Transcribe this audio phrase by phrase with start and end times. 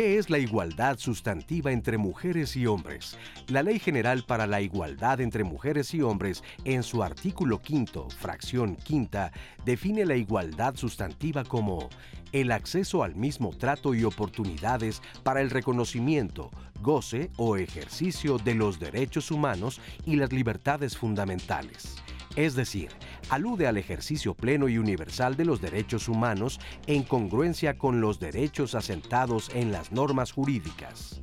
[0.00, 3.18] ¿Qué es la igualdad sustantiva entre mujeres y hombres?
[3.48, 8.76] La Ley General para la Igualdad entre Mujeres y Hombres, en su artículo quinto, fracción
[8.76, 9.30] quinta,
[9.66, 11.90] define la igualdad sustantiva como
[12.32, 18.80] el acceso al mismo trato y oportunidades para el reconocimiento, goce o ejercicio de los
[18.80, 22.02] derechos humanos y las libertades fundamentales.
[22.36, 22.90] Es decir,
[23.28, 28.74] alude al ejercicio pleno y universal de los derechos humanos en congruencia con los derechos
[28.74, 31.20] asentados en las normas jurídicas.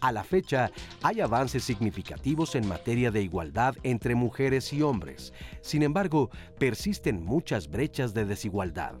[0.00, 0.70] A la fecha,
[1.02, 5.32] hay avances significativos en materia de igualdad entre mujeres y hombres.
[5.62, 8.94] Sin embargo, persisten muchas brechas de desigualdad.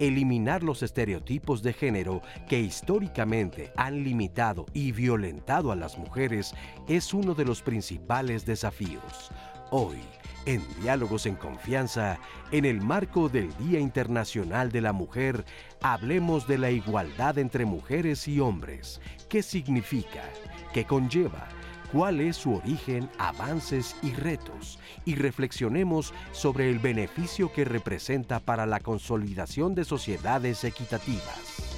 [0.00, 6.54] Eliminar los estereotipos de género que históricamente han limitado y violentado a las mujeres
[6.88, 9.30] es uno de los principales desafíos.
[9.70, 9.98] Hoy,
[10.46, 12.18] en Diálogos en Confianza,
[12.50, 15.44] en el marco del Día Internacional de la Mujer,
[15.80, 19.00] hablemos de la igualdad entre mujeres y hombres.
[19.28, 20.22] ¿Qué significa?
[20.72, 21.48] ¿Qué conlleva?
[21.92, 24.78] ¿Cuál es su origen, avances y retos?
[25.04, 31.71] Y reflexionemos sobre el beneficio que representa para la consolidación de sociedades equitativas.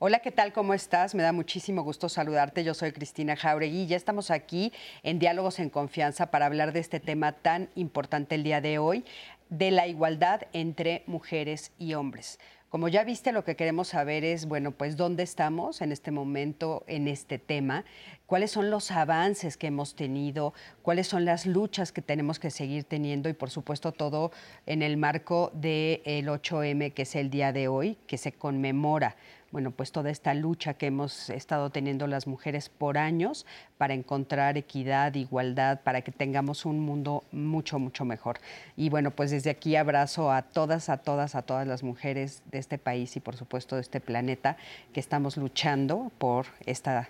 [0.00, 0.52] Hola, ¿qué tal?
[0.52, 1.16] ¿Cómo estás?
[1.16, 2.62] Me da muchísimo gusto saludarte.
[2.62, 6.78] Yo soy Cristina Jauregui y ya estamos aquí en Diálogos en Confianza para hablar de
[6.78, 9.04] este tema tan importante el día de hoy,
[9.50, 12.38] de la igualdad entre mujeres y hombres.
[12.68, 16.84] Como ya viste, lo que queremos saber es, bueno, pues dónde estamos en este momento
[16.86, 17.84] en este tema,
[18.26, 22.84] cuáles son los avances que hemos tenido, cuáles son las luchas que tenemos que seguir
[22.84, 24.30] teniendo y por supuesto todo
[24.66, 29.16] en el marco del 8M, que es el día de hoy, que se conmemora
[29.50, 33.46] bueno, pues toda esta lucha que hemos estado teniendo las mujeres por años
[33.78, 38.40] para encontrar equidad, igualdad, para que tengamos un mundo mucho, mucho mejor.
[38.76, 42.58] Y bueno, pues desde aquí abrazo a todas, a todas, a todas las mujeres de
[42.58, 44.56] este país y por supuesto de este planeta
[44.92, 47.08] que estamos luchando por esta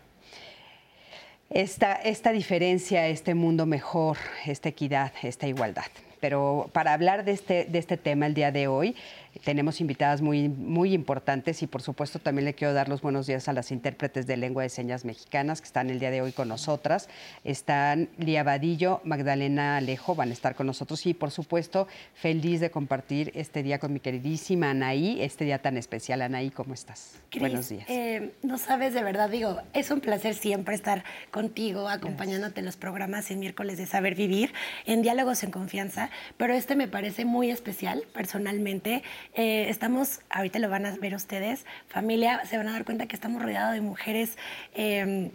[1.51, 5.87] esta, esta diferencia, este mundo mejor, esta equidad, esta igualdad.
[6.21, 8.97] Pero para hablar de este, de este tema el día de hoy,
[9.45, 13.49] tenemos invitadas muy, muy importantes y por supuesto también le quiero dar los buenos días
[13.49, 16.49] a las intérpretes de lengua de señas mexicanas que están el día de hoy con
[16.49, 17.09] nosotras.
[17.45, 22.71] Están Lía Vadillo, Magdalena Alejo, van a estar con nosotros y por supuesto feliz de
[22.71, 26.23] compartir este día con mi queridísima Anaí, este día tan especial.
[26.23, 27.19] Anaí, ¿cómo estás?
[27.39, 27.85] buenos días.
[27.89, 32.77] Eh, no sabes de verdad, digo, es un placer siempre estar contigo, acompañándote en los
[32.77, 34.53] programas en miércoles de Saber Vivir,
[34.87, 39.03] en Diálogos en Confianza, pero este me parece muy especial personalmente.
[39.35, 43.15] Eh, estamos, ahorita lo van a ver ustedes, familia, se van a dar cuenta que
[43.15, 44.37] estamos rodeados de mujeres.
[44.75, 45.31] Em,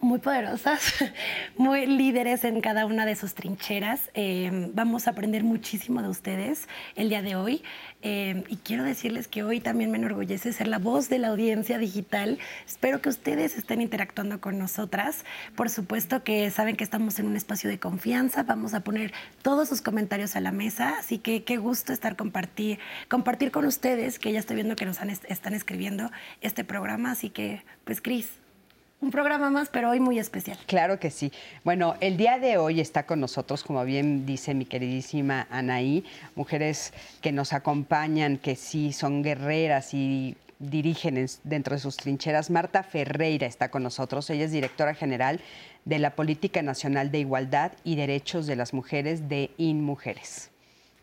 [0.00, 0.80] muy poderosas,
[1.56, 4.10] muy líderes en cada una de sus trincheras.
[4.14, 7.62] Em, vamos a aprender muchísimo de ustedes el día de hoy.
[8.02, 11.76] Em, y quiero decirles que hoy también me enorgullece ser la voz de la audiencia
[11.76, 12.38] digital.
[12.66, 15.24] Espero que ustedes estén interactuando con nosotras.
[15.54, 18.42] Por supuesto que saben que estamos en un espacio de confianza.
[18.44, 19.12] Vamos a poner
[19.42, 20.98] todos sus comentarios a la mesa.
[20.98, 22.78] Así que qué gusto estar compartir,
[23.08, 26.10] compartir con ustedes, que ya estoy viendo que nos están escribiendo
[26.40, 27.10] este programa.
[27.10, 28.39] Así que, pues, Cris,
[29.00, 30.58] un programa más, pero hoy muy especial.
[30.66, 31.32] Claro que sí.
[31.64, 36.92] Bueno, el día de hoy está con nosotros, como bien dice mi queridísima Anaí, mujeres
[37.20, 42.50] que nos acompañan, que sí son guerreras y dirigen dentro de sus trincheras.
[42.50, 44.28] Marta Ferreira está con nosotros.
[44.28, 45.40] Ella es directora general
[45.86, 50.49] de la Política Nacional de Igualdad y Derechos de las Mujeres de InMujeres.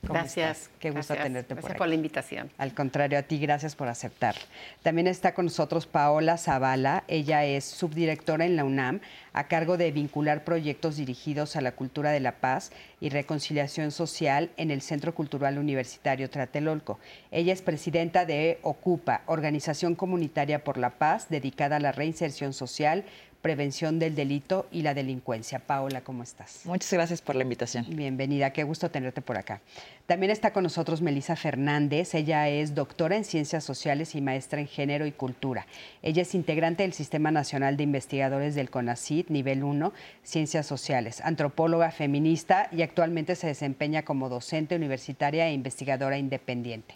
[0.01, 0.69] Gracias.
[0.79, 2.51] Qué gusto tenerte por Gracias por la invitación.
[2.57, 4.35] Al contrario, a ti, gracias por aceptar.
[4.83, 7.03] También está con nosotros Paola Zavala.
[7.07, 9.01] Ella es subdirectora en la UNAM,
[9.33, 14.49] a cargo de vincular proyectos dirigidos a la cultura de la paz y reconciliación social
[14.57, 16.99] en el Centro Cultural Universitario Tlatelolco.
[17.31, 23.03] Ella es presidenta de Ocupa, Organización Comunitaria por la Paz, dedicada a la reinserción social,
[23.47, 25.59] prevención del delito y la delincuencia.
[25.59, 26.63] Paola, ¿cómo estás?
[26.65, 27.85] Muchas gracias por la invitación.
[27.87, 29.61] Bienvenida, qué gusto tenerte por acá.
[30.05, 32.13] También está con nosotros Melisa Fernández.
[32.13, 35.65] Ella es doctora en Ciencias Sociales y maestra en Género y Cultura.
[36.03, 41.91] Ella es integrante del Sistema Nacional de Investigadores del CONACYT, nivel 1, Ciencias Sociales, antropóloga
[41.91, 46.95] feminista y actualmente se desempeña como docente universitaria e investigadora independiente.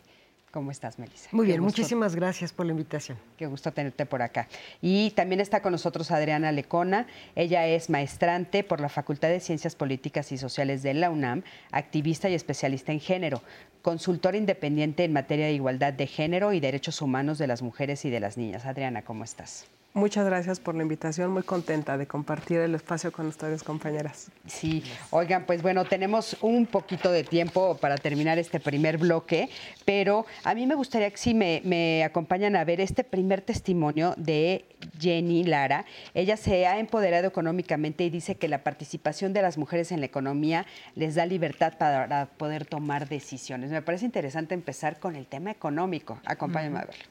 [0.52, 1.30] ¿Cómo estás, Melissa?
[1.32, 3.18] Muy bien, muchísimas gracias por la invitación.
[3.38, 4.50] Qué gusto tenerte por acá.
[4.82, 7.08] Y también está con nosotros Adriana Lecona.
[7.36, 12.30] Ella es maestrante por la Facultad de Ciencias Políticas y Sociales de la UNAM, activista
[12.30, 13.42] y especialista en género,
[13.82, 18.10] consultora independiente en materia de igualdad de género y derechos humanos de las mujeres y
[18.10, 18.66] de las niñas.
[18.66, 19.68] Adriana, ¿cómo estás?
[19.94, 24.32] Muchas gracias por la invitación, muy contenta de compartir el espacio con ustedes, compañeras.
[24.46, 29.50] Sí, oigan, pues bueno, tenemos un poquito de tiempo para terminar este primer bloque,
[29.84, 34.14] pero a mí me gustaría que si me, me acompañan a ver este primer testimonio
[34.16, 34.64] de
[34.98, 35.84] Jenny Lara.
[36.14, 40.06] Ella se ha empoderado económicamente y dice que la participación de las mujeres en la
[40.06, 40.66] economía
[40.96, 43.72] les da libertad para poder tomar decisiones.
[43.72, 46.18] Me parece interesante empezar con el tema económico.
[46.26, 47.11] Acompáñenme a verlo.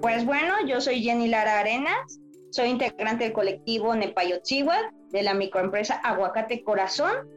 [0.00, 2.20] Pues bueno, yo soy Jenny Lara Arenas,
[2.50, 7.28] soy integrante del colectivo Nepayotzihuat de la microempresa Aguacate Corazón.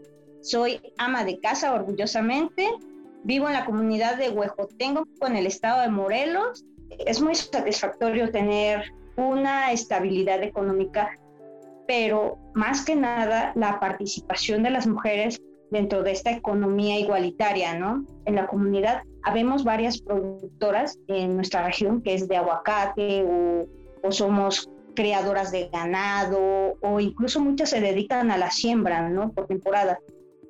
[0.42, 2.68] Soy ama de casa orgullosamente.
[3.24, 6.66] Vivo en la comunidad de Huejotengo, en el estado de Morelos.
[7.06, 11.10] Es muy satisfactorio tener una estabilidad económica,
[11.88, 18.06] pero más que nada la participación de las mujeres dentro de esta economía igualitaria, ¿no?
[18.26, 23.68] En la comunidad habemos varias productoras en nuestra región que es de aguacate o,
[24.10, 29.34] somos creadoras de ganado o incluso muchas se dedican a la siembra, ¿no?
[29.34, 30.00] Por temporada.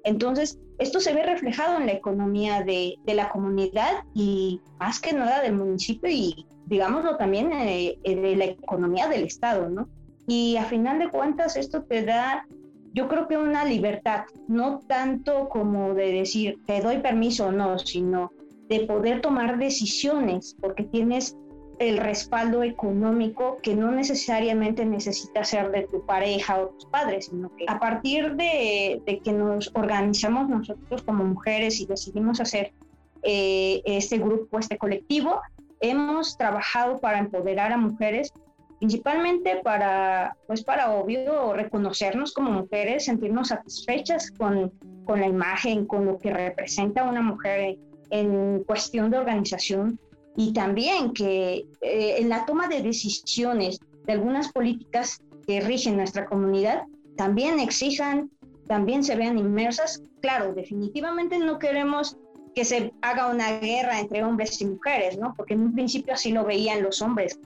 [0.04, 5.14] Entonces, esto se ve reflejado en la economía de, de la comunidad y más que
[5.14, 9.90] nada del municipio y, digámoslo, también eh, de la economía del Estado, ¿no?
[10.28, 12.46] Y a final de cuentas, esto te da
[12.94, 17.78] yo creo que una libertad, no tanto como de decir te doy permiso o no,
[17.78, 18.32] sino
[18.68, 21.36] de poder tomar decisiones, porque tienes
[21.80, 27.56] el respaldo económico que no necesariamente necesita ser de tu pareja o tus padres, sino
[27.56, 32.74] que a partir de, que nos organizamos nosotros como mujeres y decidimos hacer
[33.22, 35.40] eh, este grupo, este colectivo,
[35.80, 38.34] hemos trabajado para empoderar a mujeres
[38.80, 44.72] principalmente para, pues para obvio, reconocernos como mujeres, sentirnos satisfechas con,
[45.06, 47.78] con la imagen, con lo que representa una mujer
[48.10, 50.00] en cuestión de organización
[50.36, 56.26] y también que eh, en la toma de decisiones de algunas políticas que rigen nuestra
[56.26, 56.84] comunidad
[57.16, 58.30] también exijan,
[58.68, 60.04] también se vean inmersas.
[60.22, 62.18] Claro, definitivamente no queremos
[62.54, 65.34] que se haga una guerra entre hombres y mujeres, ¿no?
[65.36, 67.40] Porque en un principio así lo veían los hombres,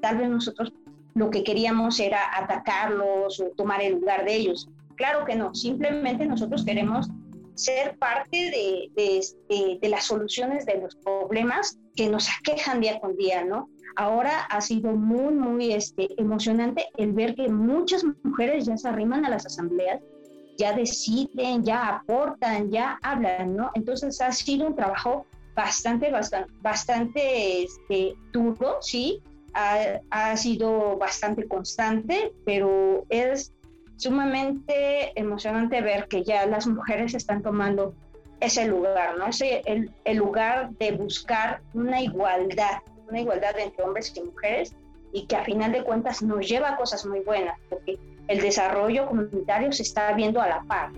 [0.00, 0.72] tal vez nosotros
[1.14, 4.68] lo que queríamos era atacarlos o tomar el lugar de ellos.
[4.96, 7.08] Claro que no, simplemente nosotros queremos
[7.54, 13.16] ser parte de, de, de, las soluciones de los problemas que nos aquejan día con
[13.16, 13.68] día, ¿no?
[13.96, 19.24] Ahora ha sido muy, muy este, emocionante el ver que muchas mujeres ya se arriman
[19.26, 20.00] a las asambleas,
[20.56, 23.70] ya deciden, ya aportan, ya hablan, ¿no?
[23.74, 29.22] Entonces ha sido un trabajo bastante, bastante, bastante este, duro, ¿sí?
[29.54, 33.52] ha, sido bastante constante, pero es
[34.02, 37.94] sumamente emocionante ver que ya las mujeres están tomando
[38.40, 39.28] ese lugar, ¿no?
[39.28, 44.74] Ese, el, el lugar de buscar una igualdad, una igualdad entre hombres y mujeres
[45.12, 47.96] y que a final de cuentas nos lleva a cosas muy buenas, porque
[48.26, 50.90] el desarrollo comunitario se está viendo a la par.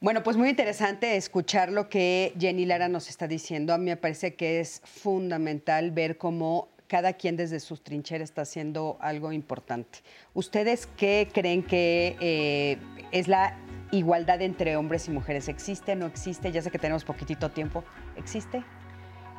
[0.00, 3.72] Bueno, pues muy interesante escuchar lo que Jenny Lara nos está diciendo.
[3.72, 8.42] A mí me parece que es fundamental ver cómo cada quien desde sus trincheras está
[8.42, 10.00] haciendo algo importante.
[10.34, 12.78] ¿Ustedes qué creen que eh,
[13.12, 13.56] es la
[13.92, 15.46] igualdad entre hombres y mujeres?
[15.46, 15.94] ¿Existe?
[15.94, 16.50] ¿No existe?
[16.50, 17.84] Ya sé que tenemos poquitito tiempo.
[18.16, 18.64] ¿Existe?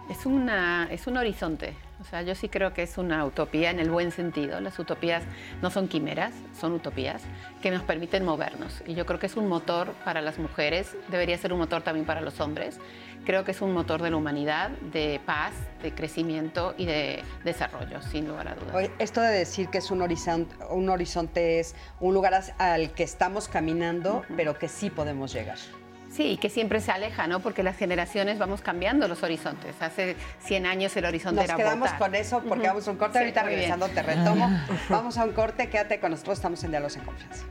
[0.09, 1.75] Es, una, es un horizonte.
[2.01, 4.59] O sea, yo sí creo que es una utopía en el buen sentido.
[4.59, 5.23] Las utopías
[5.61, 7.21] no son quimeras, son utopías
[7.61, 8.81] que nos permiten movernos.
[8.87, 12.05] Y yo creo que es un motor para las mujeres, debería ser un motor también
[12.05, 12.79] para los hombres.
[13.23, 15.53] Creo que es un motor de la humanidad, de paz,
[15.83, 18.89] de crecimiento y de desarrollo, sin lugar a dudas.
[18.97, 23.47] Esto de decir que es un horizonte, un horizonte es un lugar al que estamos
[23.47, 25.59] caminando, pero que sí podemos llegar.
[26.11, 27.39] Sí, que siempre se aleja, ¿no?
[27.39, 29.81] Porque las generaciones vamos cambiando los horizontes.
[29.81, 33.19] Hace 100 años el horizonte era Nos quedamos con eso porque vamos a un corte.
[33.19, 34.49] Ahorita regresando te retomo.
[34.89, 37.45] vamos a un corte, quédate con nosotros, estamos en Diálogos en Confianza.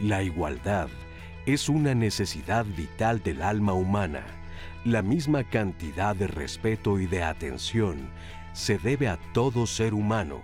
[0.00, 0.88] La igualdad
[1.46, 4.26] es una necesidad vital del alma humana.
[4.84, 8.10] La misma cantidad de respeto y de atención
[8.52, 10.42] se debe a todo ser humano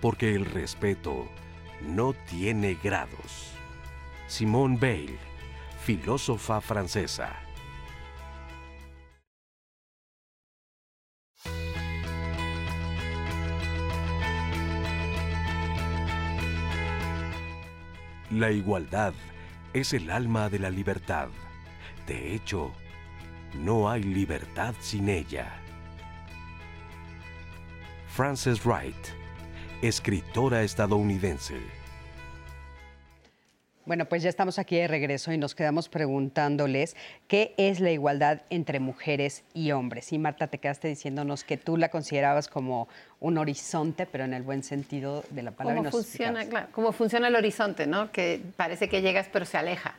[0.00, 1.28] porque el respeto
[1.82, 3.52] no tiene grados.
[4.26, 5.18] Simone Weil,
[5.84, 7.36] filósofa francesa.
[18.30, 19.12] La igualdad
[19.72, 21.28] es el alma de la libertad.
[22.06, 22.72] De hecho,
[23.54, 25.52] no hay libertad sin ella.
[28.06, 29.19] Frances Wright
[29.82, 31.54] escritora estadounidense.
[33.86, 36.96] Bueno, pues ya estamos aquí de regreso y nos quedamos preguntándoles
[37.26, 40.12] qué es la igualdad entre mujeres y hombres.
[40.12, 42.88] Y Marta, te quedaste diciéndonos que tú la considerabas como
[43.20, 45.78] un horizonte, pero en el buen sentido de la palabra.
[45.78, 48.12] ¿Cómo, funciona, cómo funciona el horizonte, ¿no?
[48.12, 49.94] Que parece que llegas pero se aleja.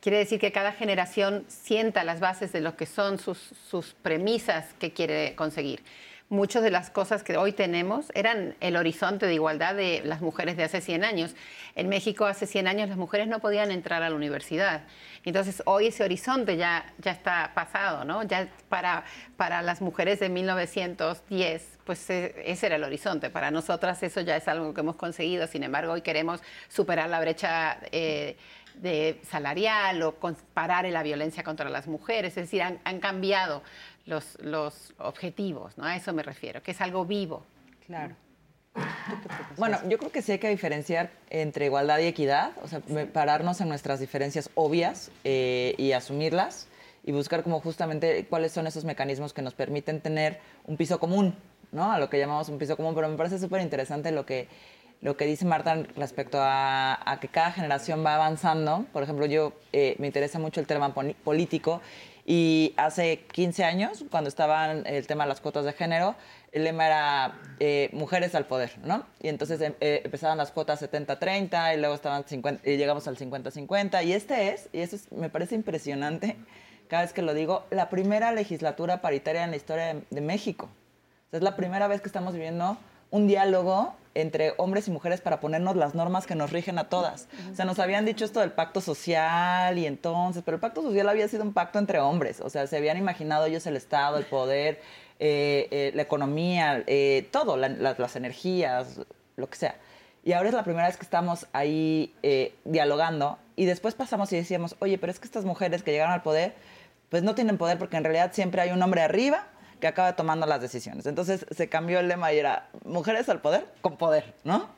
[0.00, 4.64] Quiere decir que cada generación sienta las bases de lo que son sus, sus premisas
[4.78, 5.82] que quiere conseguir
[6.30, 10.56] muchas de las cosas que hoy tenemos eran el horizonte de igualdad de las mujeres
[10.56, 11.34] de hace 100 años.
[11.74, 14.82] En México hace 100 años las mujeres no podían entrar a la universidad.
[15.24, 18.22] Entonces hoy ese horizonte ya, ya está pasado, ¿no?
[18.24, 19.04] Ya para,
[19.36, 23.30] para las mujeres de 1910, pues e, ese era el horizonte.
[23.30, 25.46] Para nosotras eso ya es algo que hemos conseguido.
[25.46, 27.78] Sin embargo, hoy queremos superar la brecha.
[27.90, 28.36] Eh,
[28.74, 30.14] de salarial o
[30.54, 33.64] parar la violencia contra las mujeres, es decir, han, han cambiado
[34.08, 35.84] los, los objetivos, ¿no?
[35.84, 37.44] A eso me refiero, que es algo vivo.
[37.86, 38.16] Claro.
[39.56, 42.80] Bueno, yo creo que sí hay que diferenciar entre igualdad y equidad, o sea,
[43.12, 46.68] pararnos en nuestras diferencias obvias eh, y asumirlas
[47.04, 51.34] y buscar como justamente cuáles son esos mecanismos que nos permiten tener un piso común,
[51.72, 51.92] ¿no?
[51.92, 54.48] A lo que llamamos un piso común, pero me parece súper interesante lo que,
[55.00, 58.86] lo que dice Marta respecto a, que cada generación va avanzando.
[58.92, 61.80] Por ejemplo, yo eh, me interesa mucho el tema político
[62.30, 66.14] y hace 15 años, cuando estaban el tema de las cuotas de género,
[66.52, 69.06] el lema era eh, mujeres al poder, ¿no?
[69.22, 73.16] Y entonces em, eh, empezaban las cuotas 70-30 y luego estaban 50, y llegamos al
[73.16, 74.04] 50-50.
[74.04, 76.36] Y este es, y eso me parece impresionante,
[76.88, 80.68] cada vez que lo digo, la primera legislatura paritaria en la historia de, México.
[81.32, 82.76] es la primera vez que estamos viviendo
[83.10, 87.28] un diálogo entre hombres y mujeres para ponernos las normas que nos rigen a todas.
[87.52, 91.08] O sea, nos habían dicho esto del pacto social y entonces, pero el pacto social
[91.08, 92.40] había sido un pacto entre hombres.
[92.40, 94.80] O sea, se habían imaginado ellos el Estado, el poder,
[95.18, 99.00] eh, eh, la economía, eh, todo, las energías,
[99.36, 99.76] lo que sea.
[100.24, 102.12] Y ahora es la primera vez que estamos ahí
[102.64, 106.22] dialogando y después pasamos y decíamos, oye, pero es que estas mujeres que llegaron al
[106.22, 106.54] poder,
[107.08, 109.46] pues no tienen poder porque en realidad siempre hay un hombre arriba
[109.80, 111.06] que acaba tomando las decisiones.
[111.06, 114.68] Entonces se cambió el lema y era mujeres al poder con poder, ¿no?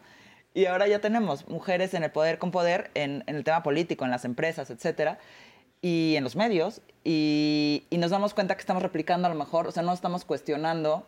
[0.52, 4.10] Y ahora ya tenemos mujeres en el poder con poder en, el tema político, en
[4.10, 5.18] las empresas, etcétera,
[5.80, 9.72] y en los medios, y, nos damos cuenta que estamos replicando a lo mejor, o
[9.72, 11.06] sea, no estamos cuestionando,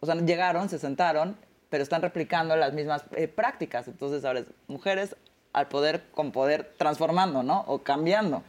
[0.00, 1.36] o sea, llegaron, se sentaron,
[1.70, 3.88] pero están replicando las mismas eh, prácticas.
[3.88, 5.16] Entonces ahora es mujeres
[5.52, 7.64] al poder con poder transformando, ¿no?
[7.66, 8.42] O cambiando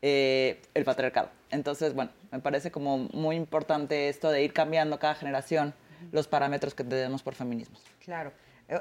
[0.00, 1.30] eh, el patriarcado.
[1.50, 5.74] Entonces, bueno, me parece como muy importante esto de ir cambiando cada generación
[6.12, 7.82] los parámetros que tenemos por feminismos.
[8.04, 8.32] Claro.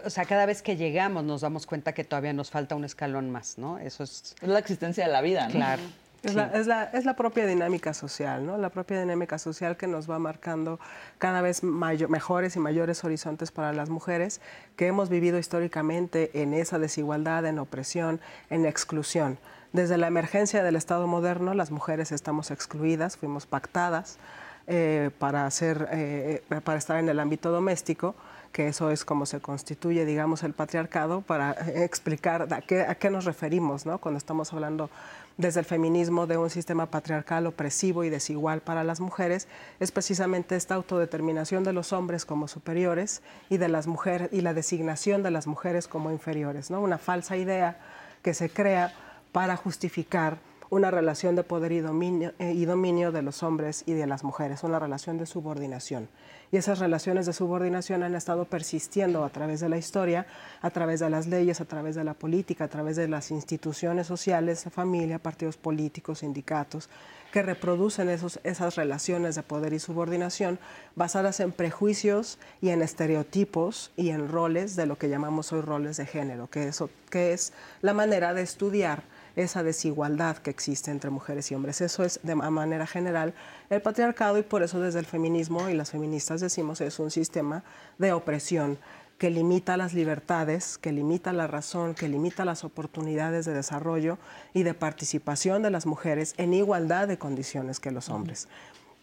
[0.06, 3.30] O sea, cada vez que llegamos nos damos cuenta que todavía nos falta un escalón
[3.30, 3.80] más, ¿no?
[3.80, 4.36] Eso es...
[4.42, 5.54] Es la existencia de la vida, ¿no?
[5.54, 5.82] Claro.
[6.24, 8.58] Es, la, es, la, es, la, propia dinámica social, ¿no?
[8.58, 10.80] La propia dinámica social que nos va marcando
[11.20, 14.42] cada vez mejores y mayores horizontes para las mujeres
[14.76, 18.20] que hemos vivido históricamente en esa desigualdad, en opresión,
[18.50, 19.38] en exclusión.
[19.78, 24.18] Desde la emergencia del Estado moderno, las mujeres estamos excluidas, fuimos pactadas
[24.66, 28.16] eh, para, hacer, eh, para estar en el ámbito doméstico,
[28.52, 33.12] que eso es como se constituye, digamos, el patriarcado, para explicar a qué, a qué
[33.12, 34.90] nos referimos cuando estamos hablando
[35.38, 39.48] desde el feminismo de un sistema patriarcal opresivo y desigual para las mujeres
[39.80, 43.88] es precisamente esta autodeterminación de los hombres como superiores y de las
[44.32, 46.72] y la designación de las mujeres como inferiores.
[46.72, 47.78] Una falsa idea
[48.24, 48.92] que se crea
[49.38, 50.40] para justificar
[50.72, 54.24] una relación de poder y dominio, eh, y dominio de los hombres y de las
[54.24, 56.10] mujeres, una relación de subordinación.
[56.52, 60.26] Y esas relaciones de subordinación han estado persistiendo a través de la historia,
[60.64, 64.08] a través de las leyes, a través de la política, a través de las instituciones
[64.08, 66.90] sociales, familia, partidos políticos, sindicatos,
[67.32, 70.58] que reproducen esos, esas relaciones de poder y subordinación
[70.96, 75.98] basadas en prejuicios y en estereotipos y en roles de lo que llamamos hoy roles
[75.98, 79.04] de género, que, eso, que es la manera de estudiar
[79.38, 81.80] esa desigualdad que existe entre mujeres y hombres.
[81.80, 83.34] Eso es de manera general
[83.70, 87.64] el patriarcado y por eso desde el feminismo y las feministas decimos es un sistema
[87.98, 88.78] de opresión
[89.18, 94.18] que limita las libertades, que limita la razón, que limita las oportunidades de desarrollo
[94.54, 98.48] y de participación de las mujeres en igualdad de condiciones que los hombres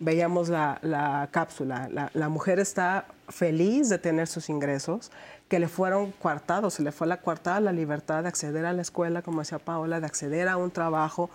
[0.05, 5.11] veíamos la, cápsula, la, mujer está feliz de tener sus ingresos,
[5.49, 8.83] que le fueron coartados, se le fue la coartada la libertad de acceder a la
[8.83, 11.31] escuela, como decía Paola, de acceder a un trabajo,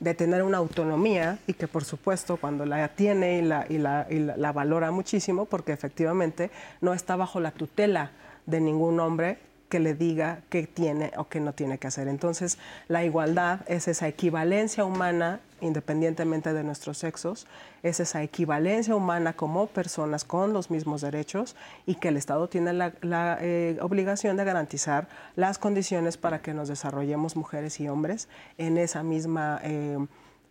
[0.00, 4.52] de tener una autonomía y que por supuesto cuando la tiene y la, y la
[4.52, 6.50] valora muchísimo, porque efectivamente
[6.82, 8.10] no está bajo la tutela
[8.44, 9.38] de ningún hombre
[9.70, 12.08] que le diga qué tiene o qué no tiene que hacer.
[12.08, 12.58] Entonces,
[12.88, 17.46] la igualdad es esa equivalencia humana, independientemente de nuestros sexos,
[17.82, 22.72] es esa equivalencia humana como personas con los mismos derechos y que el Estado tiene
[22.72, 28.76] la, eh, obligación de garantizar las condiciones para que nos desarrollemos mujeres y hombres en
[28.76, 29.98] esa misma, eh,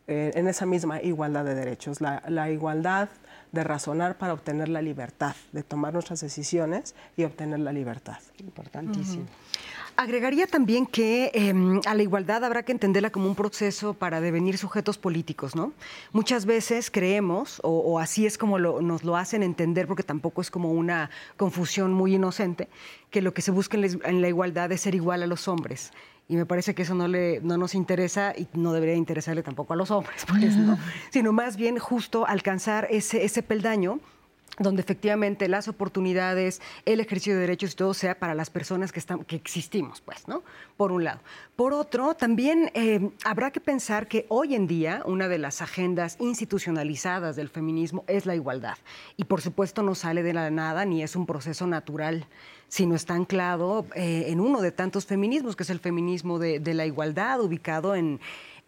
[0.08, 2.00] eh, en esa misma igualdad de derechos.
[2.00, 3.10] La, igualdad
[3.52, 8.18] de razonar para obtener la libertad, de tomar nuestras decisiones y obtener la libertad.
[8.40, 9.26] Importantísimo.
[9.96, 14.58] Agregaría también que em, a la igualdad habrá que entenderla como un proceso para devenir
[14.58, 15.74] sujetos políticos, ¿no?
[16.14, 20.72] Muchas veces creemos, o, así es como nos lo hacen entender, porque tampoco es como
[20.72, 22.70] una confusión muy inocente,
[23.10, 25.92] que lo que se busca en la, igualdad es ser igual a los hombres
[26.30, 29.74] y me parece que eso no, le, no nos interesa y no debería interesarle tampoco
[29.74, 30.78] a los hombres, pues, ¿no?
[31.10, 34.00] sino más bien justo alcanzar ese, ese peldaño
[34.58, 39.00] donde efectivamente las oportunidades, el ejercicio de derechos y todo sea para las personas que,
[39.00, 40.44] están, que existimos, pues, ¿no?
[40.78, 41.20] Por un lado.
[41.56, 46.18] Por otro, también eh, habrá que pensar que hoy en día una de las agendas
[46.20, 48.78] institucionalizadas del feminismo es la igualdad.
[49.18, 52.28] Y por supuesto no sale de la nada ni es un proceso natural
[52.72, 56.86] sino está anclado eh, en uno de tantos feminismos, que es el feminismo de la
[56.86, 58.20] igualdad, ubicado en,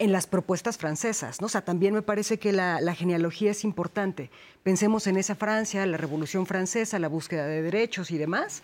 [0.01, 1.41] en las propuestas francesas.
[1.41, 1.45] ¿no?
[1.45, 4.31] O sea, también me parece que la, genealogía es importante.
[4.63, 8.63] Pensemos en esa Francia, la Revolución Francesa, la búsqueda de derechos y demás.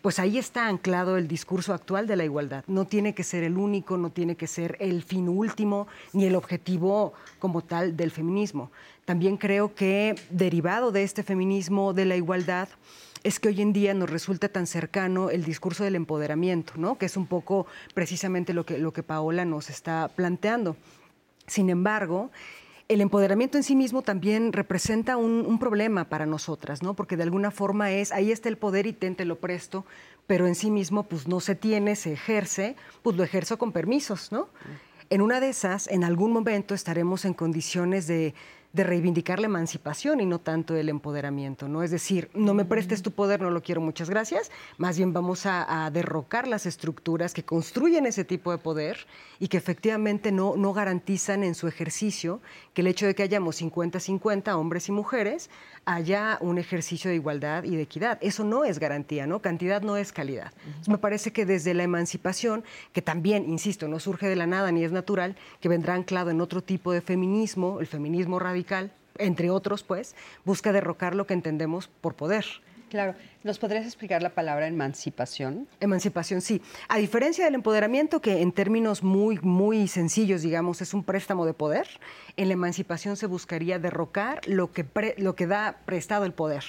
[0.00, 2.64] Pues ahí está anclado el discurso actual de la igualdad.
[2.68, 6.34] No tiene que ser el único, no tiene que ser el fin último ni el
[6.36, 8.70] objetivo como tal del feminismo.
[9.04, 12.70] También creo que derivado de este feminismo de la igualdad,
[13.22, 16.98] es que hoy en día nos resulta tan cercano el discurso del empoderamiento, ¿no?
[16.98, 20.76] que es un poco precisamente lo que, lo que Paola nos está planteando.
[21.46, 22.30] Sin embargo,
[22.88, 26.94] el empoderamiento en sí mismo también representa un, problema para nosotras, ¿no?
[26.94, 29.84] Porque de alguna forma es, ahí está el poder y te, lo presto,
[30.26, 34.32] pero en sí mismo pues no se tiene, se ejerce, pues lo ejerzo con permisos,
[34.32, 34.48] ¿no?
[35.10, 38.34] En una de esas, en algún momento estaremos en condiciones de
[38.72, 41.82] de reivindicar la emancipación y no tanto el empoderamiento, ¿no?
[41.82, 44.50] Es decir, no me prestes tu poder, no lo quiero, muchas gracias.
[44.76, 49.06] Más bien vamos a, derrocar las estructuras que construyen ese tipo de poder
[49.38, 52.40] y que efectivamente no, no garantizan en su ejercicio
[52.74, 55.48] que el hecho de que hayamos 50-50 hombres y mujeres
[55.88, 58.18] haya un ejercicio de igualdad y de equidad.
[58.20, 59.40] Eso no es garantía, ¿no?
[59.40, 60.52] Cantidad no es calidad.
[60.86, 64.84] Me parece que desde la emancipación, que también, insisto, no surge de la nada ni
[64.84, 69.82] es natural, que vendrá anclado en otro tipo de feminismo, el feminismo radical, entre otros,
[69.82, 72.44] pues, busca derrocar lo que entendemos por poder.
[72.88, 73.14] Claro.
[73.44, 75.68] ¿Nos podrías explicar la palabra emancipación?
[75.80, 76.60] Emancipación, sí.
[76.88, 81.54] A diferencia del empoderamiento, que en términos muy, muy sencillos, digamos, es un préstamo de
[81.54, 81.86] poder,
[82.36, 84.86] en la emancipación se buscaría derrocar lo que,
[85.18, 86.64] lo que da prestado el poder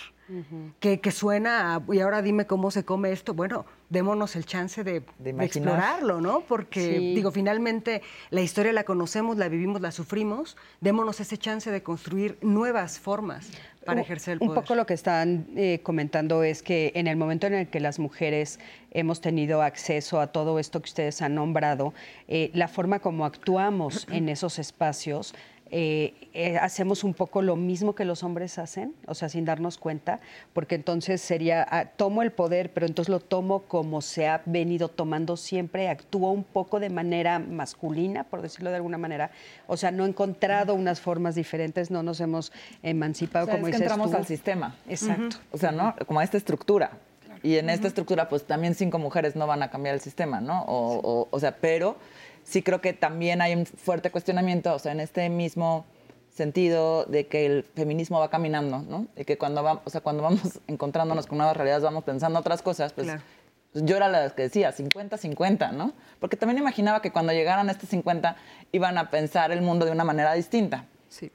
[0.79, 3.33] que, suena y ahora dime cómo se come esto.
[3.33, 5.03] Bueno, démonos el chance de,
[5.39, 6.41] explorarlo, ¿no?
[6.41, 10.57] Porque, digo, finalmente la historia la conocemos, la vivimos, la sufrimos.
[10.81, 13.51] Démonos ese chance de construir nuevas formas
[13.85, 14.49] para ejercer el poder.
[14.49, 17.79] Un poco lo que están eh, comentando es que en el momento en el que
[17.79, 18.59] las mujeres
[18.91, 21.93] hemos tenido acceso a todo esto que ustedes han nombrado,
[22.27, 25.33] eh, la forma como actuamos en esos espacios
[25.71, 29.77] eh, eh, hacemos un poco lo mismo que los hombres hacen, o sea, sin darnos
[29.77, 30.19] cuenta,
[30.53, 34.87] porque entonces sería, ah, tomo el poder, pero entonces lo tomo como se ha venido
[34.89, 39.31] tomando siempre, actúo un poco de manera masculina, por decirlo de alguna manera,
[39.67, 42.51] o sea, no he encontrado unas formas diferentes, no nos hemos
[42.81, 44.75] emancipado como es que entramos al sistema.
[44.87, 45.37] Exacto.
[45.51, 45.93] O sea, ¿no?
[46.07, 46.91] Como a esta estructura.
[47.41, 50.65] Y en esta estructura, pues también cinco mujeres no van a cambiar el sistema, ¿no?
[50.67, 51.95] O, o sea, pero
[52.49, 55.85] sí creo que también hay un fuerte cuestionamiento, o sea, en este mismo
[56.31, 59.07] sentido de que el feminismo va caminando, ¿no?
[59.15, 62.61] Y que cuando, va, o sea, cuando vamos encontrándonos con nuevas realidades, vamos pensando otras
[62.61, 63.07] cosas, pues,
[63.71, 65.93] pues yo era la que decía 50-50, ¿no?
[66.19, 68.35] Porque también imaginaba que cuando llegaran a este 50
[68.71, 70.85] iban a pensar el mundo de una manera distinta.
[71.07, 71.31] Sí.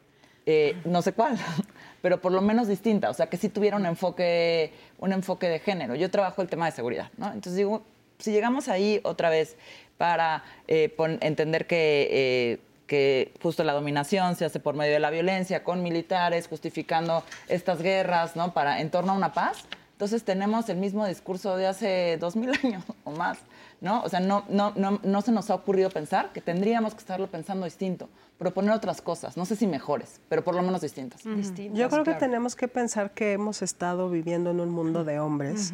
[0.47, 1.39] Eh, no sé cuál,
[2.03, 5.61] pero por lo menos distinta, o sea, que sí tuviera un enfoque, un enfoque de
[5.61, 5.95] género.
[5.95, 7.27] Yo trabajo el tema de seguridad, ¿no?
[7.27, 7.83] Entonces digo,
[8.19, 9.57] si llegamos ahí otra vez
[9.99, 15.11] para eh, entender que, eh, que justo la dominación se hace por medio de la
[15.11, 18.53] violencia, con militares, justificando estas guerras, ¿no?
[18.53, 19.65] Para, en torno a una paz.
[19.93, 23.39] Entonces tenemos el mismo discurso de hace dos mil años o más,
[23.81, 24.03] ¿no?
[24.03, 27.29] O sea, no, no, no, no se nos ha ocurrido pensar que tendríamos que estarlo
[27.29, 31.23] pensando distinto, proponer otras cosas, no sé si mejores, pero por lo menos distintas.
[31.23, 35.73] Yo creo que tenemos que pensar que hemos estado viviendo en un mundo de hombres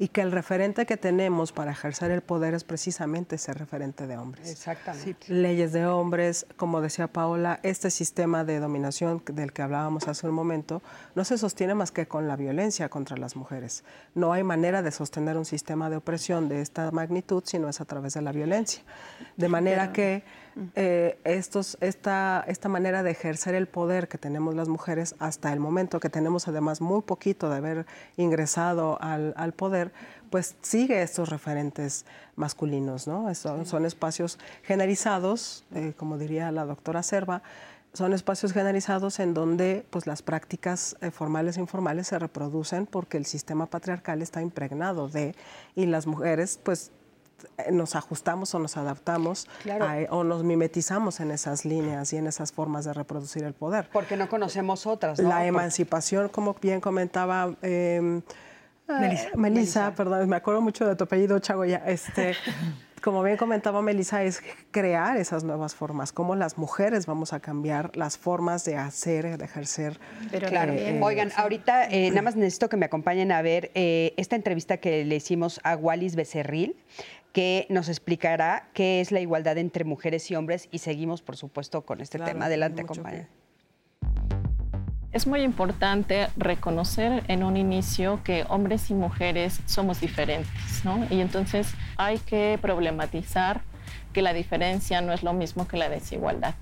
[0.00, 4.16] y que el referente que tenemos para ejercer el poder es precisamente ese referente de
[4.16, 4.50] hombres.
[4.50, 5.30] Exactamente.
[5.30, 10.34] Leyes de hombres, como decía Paola, este sistema de dominación del que hablábamos hace un
[10.34, 10.80] momento
[11.14, 13.84] no se sostiene más que con la violencia contra las mujeres.
[14.14, 17.82] No hay manera de sostener un sistema de opresión de esta magnitud si no es
[17.82, 18.82] a través de la violencia.
[19.36, 20.24] De manera que
[20.74, 25.60] eh, estos, esta, esta manera de ejercer el poder que tenemos las mujeres hasta el
[25.60, 27.86] momento, que tenemos además muy poquito de haber
[28.16, 29.92] ingresado al, al poder,
[30.30, 33.34] pues sigue estos referentes masculinos, ¿no?
[33.34, 37.42] Son, son espacios generalizados, eh, como diría la doctora Serva,
[37.92, 43.16] son espacios generalizados en donde pues, las prácticas eh, formales e informales se reproducen porque
[43.16, 45.34] el sistema patriarcal está impregnado de,
[45.74, 46.92] y las mujeres pues
[47.70, 49.48] nos ajustamos o nos adaptamos
[50.10, 53.88] o nos mimetizamos en esas líneas y en esas formas de reproducir el poder.
[53.92, 55.18] Porque no conocemos otras.
[55.18, 58.22] La emancipación, como bien comentaba eh,
[59.36, 59.94] Melissa.
[59.94, 61.82] perdón, me acuerdo mucho de tu apellido, Chagoya.
[61.86, 62.34] Este,
[63.02, 67.96] como bien comentaba Melissa, es crear esas nuevas formas, cómo las mujeres vamos a cambiar
[67.96, 69.98] las formas de hacer, de ejercer.
[70.30, 74.14] Pero claro, eh, oigan, ahorita eh, nada más necesito que me acompañen a ver eh,
[74.16, 76.76] esta entrevista que le hicimos a Wallis Becerril
[77.32, 81.82] que nos explicará qué es la igualdad entre mujeres y hombres y seguimos, por supuesto,
[81.82, 82.46] con este tema.
[82.46, 83.28] Adelante, compañera.
[85.12, 91.04] Es muy importante reconocer en un inicio que hombres y mujeres somos diferentes, ¿no?
[91.10, 93.62] Y entonces hay que problematizar
[94.12, 96.54] que la diferencia no es lo mismo que la desigualdad.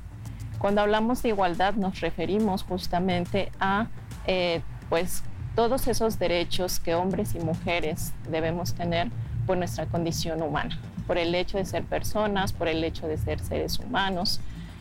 [0.58, 3.88] Cuando hablamos de igualdad nos referimos justamente a,
[4.26, 5.22] eh, pues,
[5.54, 9.10] todos esos derechos que hombres y mujeres debemos tener
[9.48, 13.40] por nuestra condición humana, por el hecho de ser personas, por el hecho de ser
[13.40, 14.40] seres humanos.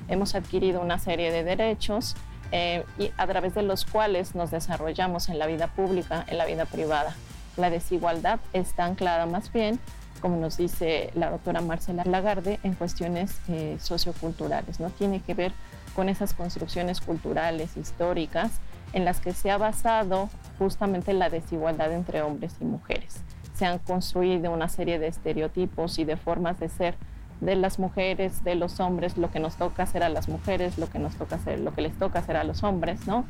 [0.09, 2.17] Hemos adquirido una serie de derechos
[2.51, 6.45] eh, y a través de los cuales nos desarrollamos en la vida pública, en la
[6.45, 7.15] vida privada.
[7.55, 9.79] La desigualdad está anclada más bien,
[10.19, 14.81] como nos dice la doctora Marcela Lagarde, en cuestiones eh, socioculturales.
[14.81, 14.89] ¿no?
[14.89, 15.53] Tiene que ver
[15.95, 18.51] con esas construcciones culturales, históricas,
[18.91, 23.21] en las que se ha basado justamente la desigualdad entre hombres y mujeres
[23.57, 26.95] se han construido una serie de estereotipos y de formas de ser
[27.41, 30.89] de las mujeres, de los hombres, lo que nos toca hacer a las mujeres, lo
[30.89, 33.25] que nos toca hacer, lo que les toca hacer a los hombres, ¿no?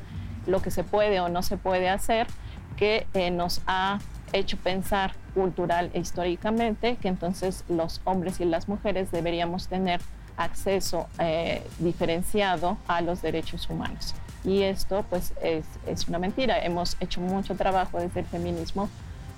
[0.46, 2.28] Lo que se puede o no se puede hacer,
[2.76, 4.00] que eh, nos ha
[4.34, 10.02] hecho pensar cultural e históricamente que entonces los hombres y las mujeres deberíamos tener
[10.36, 14.14] acceso eh, diferenciado a los derechos humanos.
[14.44, 16.64] Y esto pues es, es una mentira.
[16.64, 18.90] Hemos hecho mucho trabajo desde el feminismo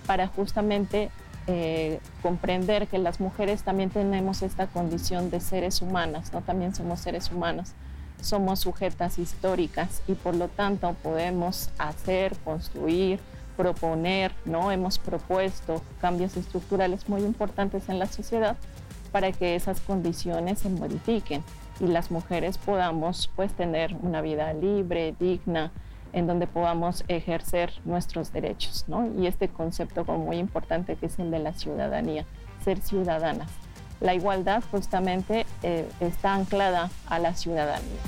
[0.09, 1.11] para justamente
[1.45, 6.41] eh, comprender que las mujeres también tenemos esta condición de seres humanas, ¿no?
[6.41, 7.73] También somos seres humanos,
[8.19, 13.19] somos sujetas históricas y por lo tanto podemos hacer, construir,
[13.55, 14.71] proponer, ¿no?
[14.71, 18.57] Hemos propuesto cambios estructurales muy importantes en la sociedad
[19.11, 21.43] para que esas condiciones se modifiquen
[21.79, 25.71] y las mujeres podamos pues tener una vida libre, digna,
[26.13, 29.11] en donde podamos ejercer nuestros derechos, ¿no?
[29.19, 32.25] Y este concepto como muy importante que es el de la ciudadanía,
[32.63, 33.51] ser ciudadanas.
[34.01, 37.99] La igualdad justamente eh, está anclada a la ciudadanía.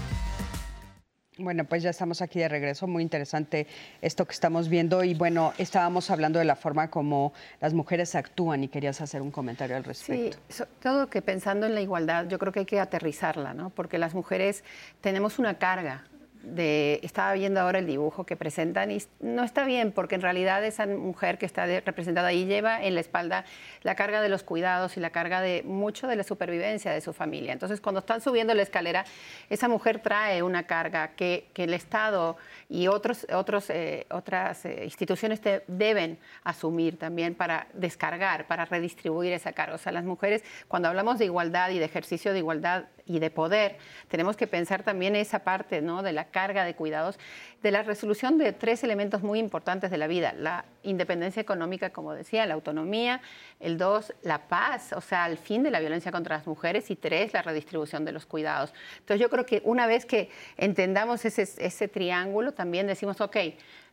[1.37, 2.87] Bueno, pues ya estamos aquí de regreso.
[2.87, 3.67] Muy interesante
[4.01, 5.03] esto que estamos viendo.
[5.03, 9.31] Y bueno, estábamos hablando de la forma como las mujeres actúan y querías hacer un
[9.31, 10.37] comentario al respecto.
[10.49, 13.69] Sí, todo que pensando en la igualdad, yo creo que hay que aterrizarla, ¿no?
[13.69, 14.63] Porque las mujeres
[15.01, 16.05] tenemos una carga
[16.43, 20.85] estaba viendo ahora el dibujo que presentan y no está bien porque en realidad esa
[20.87, 23.45] mujer que está representada ahí lleva en la espalda
[23.83, 27.13] la carga de los cuidados y la carga de mucho de la supervivencia de su
[27.13, 27.53] familia.
[27.53, 29.05] Entonces cuando están subiendo la escalera,
[29.49, 32.37] esa mujer trae una carga que, el Estado
[32.69, 39.53] y otros, otros, eh, otras eh, instituciones deben asumir también para descargar, para redistribuir esa
[39.53, 39.75] carga.
[39.75, 43.29] O sea, las mujeres, cuando hablamos de igualdad y de ejercicio de igualdad y de
[43.29, 46.03] poder, tenemos que pensar también esa parte ¿no?
[46.03, 47.19] de la carga de cuidados,
[47.61, 50.33] de la resolución de tres elementos muy importantes de la vida.
[50.33, 53.21] La independencia económica, como decía, la autonomía,
[53.59, 56.95] el dos, la paz, o sea, el fin de la violencia contra las mujeres y
[56.95, 58.73] tres, la redistribución de los cuidados.
[58.99, 63.37] Entonces yo creo que una vez que entendamos ese, ese triángulo, también decimos, ok,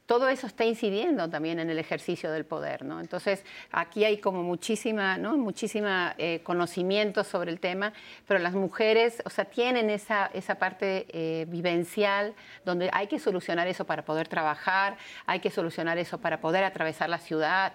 [0.08, 2.98] todo eso está incidiendo también en el ejercicio del poder, ¿no?
[2.98, 5.36] Entonces, aquí hay como muchísima, ¿no?
[5.36, 7.92] Muchísima eh, conocimiento sobre el tema,
[8.26, 12.32] pero las mujeres, o sea, tienen esa, esa parte eh, vivencial
[12.64, 17.10] donde hay que solucionar eso para poder trabajar, hay que solucionar eso para poder atravesar
[17.10, 17.74] la ciudad,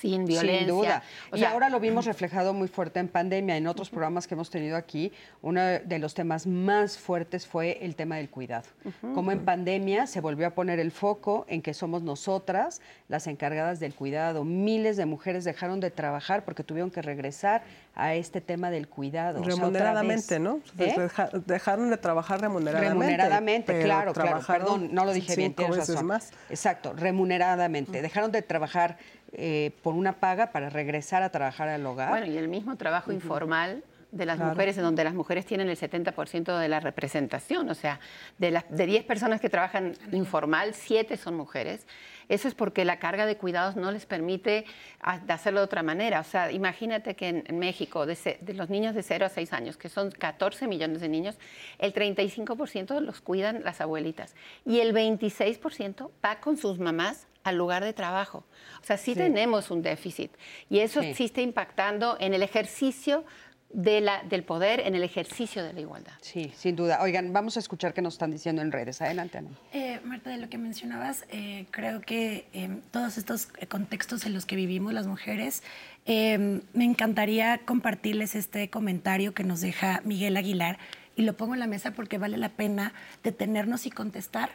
[0.00, 0.58] sin violencia.
[0.60, 1.02] Sin duda.
[1.32, 3.56] O y sea, ahora lo vimos reflejado muy fuerte en pandemia.
[3.56, 7.96] En otros programas que hemos tenido aquí, uno de los temas más fuertes fue el
[7.96, 8.68] tema del cuidado.
[9.14, 13.80] Como en pandemia se volvió a poner el foco en que somos nosotras las encargadas
[13.80, 14.44] del cuidado.
[14.44, 17.62] Miles de mujeres dejaron de trabajar porque tuvieron que regresar
[17.96, 19.40] a este tema del cuidado.
[19.40, 20.38] O sea, otra Remuneradamente.
[20.38, 20.60] ¿no?
[20.78, 20.94] ¿Eh?
[20.96, 22.94] Deja- dejaron de trabajar remuneradamente.
[22.94, 24.40] Remuneradamente, claro, claro.
[24.46, 26.06] Perdón, no lo dije bien, cinco tienes veces razón.
[26.06, 26.30] más.
[26.50, 28.00] Exacto, remuneradamente.
[28.00, 28.96] Dejaron de trabajar
[29.32, 32.10] eh, por una paga para regresar a trabajar al hogar.
[32.10, 34.52] Bueno, y el mismo trabajo informal de las Claro.
[34.52, 38.00] mujeres, en donde las mujeres tienen el 70% de la representación, o sea,
[38.38, 41.86] de, las, de 10 personas que trabajan informal, 7 son mujeres.
[42.30, 44.64] Eso es porque la carga de cuidados no les permite
[45.00, 46.20] hacerlo de otra manera.
[46.20, 49.76] O sea, imagínate que en, México, de, de los niños de 0 a 6 años,
[49.76, 51.38] que son 14 millones de niños,
[51.78, 54.34] el 35% los cuidan las abuelitas
[54.66, 58.44] y el 26% va con sus mamás al lugar de trabajo.
[58.80, 59.18] O sea, sí, Sí.
[59.18, 60.30] tenemos un déficit
[60.70, 61.14] y eso Sí.
[61.14, 63.24] sí está impactando en el ejercicio
[63.70, 66.12] de la, del poder, en el ejercicio de la igualdad.
[66.22, 67.02] Sí, sin duda.
[67.02, 69.02] Oigan, vamos a escuchar qué nos están diciendo en redes.
[69.02, 69.50] Adelante, Ana.
[69.74, 74.32] Eh, Marta, de lo que mencionabas, eh, creo que eh, todos estos eh, contextos en
[74.32, 75.62] los que vivimos las mujeres,
[76.06, 80.78] eh, me encantaría compartirles este comentario que nos deja Miguel Aguilar
[81.14, 84.52] y lo pongo en la mesa porque vale la pena detenernos y contestar.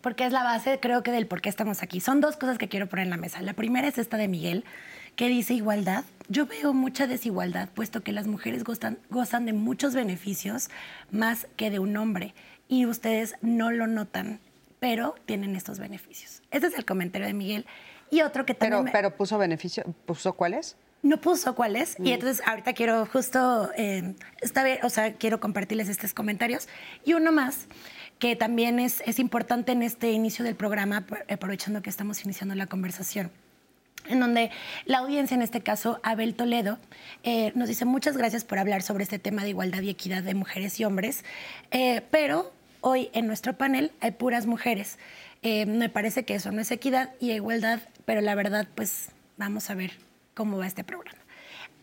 [0.00, 2.00] Porque es la base, creo que, del por qué estamos aquí.
[2.00, 3.42] Son dos cosas que quiero poner en la mesa.
[3.42, 4.64] La primera es esta de Miguel,
[5.16, 6.04] que dice igualdad.
[6.28, 10.70] Yo veo mucha desigualdad, puesto que las mujeres gozan, gozan de muchos beneficios
[11.10, 12.34] más que de un hombre,
[12.68, 14.40] y ustedes no lo notan,
[14.78, 16.42] pero tienen estos beneficios.
[16.50, 17.66] Ese es el comentario de Miguel.
[18.10, 18.72] Y otro que también...
[18.72, 20.76] Pero, me- pero puso beneficio, puso cuáles?
[21.02, 22.06] no puso cuáles Mm.
[22.06, 26.68] y entonces ahorita quiero justo eh, está bien, o sea quiero compartirles estos comentarios
[27.06, 27.68] y uno más
[28.20, 32.54] que también es, es importante en este inicio del programa apro- aprovechando que estamos iniciando
[32.54, 33.32] la conversación
[34.08, 34.50] en donde
[34.86, 36.78] la audiencia, en este caso Abel Toledo,
[37.22, 40.34] eh, nos dice muchas gracias por hablar sobre este tema de igualdad y equidad de
[40.34, 41.22] mujeres y hombres,
[41.70, 44.98] eh, pero hoy en nuestro panel hay puras mujeres.
[45.42, 49.68] Eh, me parece que eso no es equidad y igualdad, pero la verdad, pues vamos
[49.68, 49.92] a ver
[50.34, 51.19] cómo va este programa.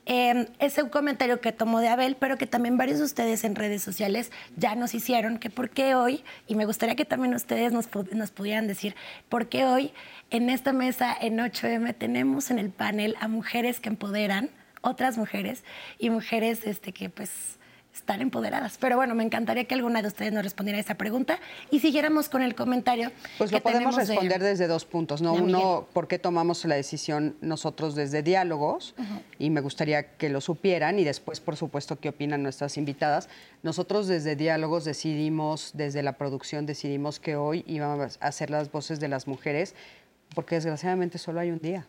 [0.09, 3.55] Eh, es un comentario que tomó de Abel, pero que también varios de ustedes en
[3.55, 7.73] redes sociales ya nos hicieron, que por qué hoy, y me gustaría que también ustedes
[7.73, 8.95] nos, nos pudieran decir,
[9.27, 9.91] por qué hoy
[10.29, 14.49] en esta mesa en 8M tenemos en el panel a mujeres que empoderan,
[14.81, 15.65] otras mujeres,
[15.99, 17.57] y mujeres este, que pues
[17.97, 18.77] están empoderadas.
[18.79, 21.39] Pero bueno, me encantaría que alguna de ustedes nos respondiera a esa pregunta
[21.71, 23.11] y siguiéramos con el comentario.
[23.37, 25.33] Pues lo que podemos tenemos de- responder desde dos puntos, ¿no?
[25.33, 25.55] Miguel.
[25.55, 28.95] Uno, ¿por qué tomamos la decisión nosotros desde diálogos?
[29.39, 33.29] Y me gustaría que lo supieran y después, por supuesto, qué opinan nuestras invitadas.
[33.63, 38.99] Nosotros desde diálogos decidimos, desde la producción decidimos que hoy íbamos a hacer las voces
[38.99, 39.75] de las mujeres,
[40.35, 41.87] porque desgraciadamente solo hay un día.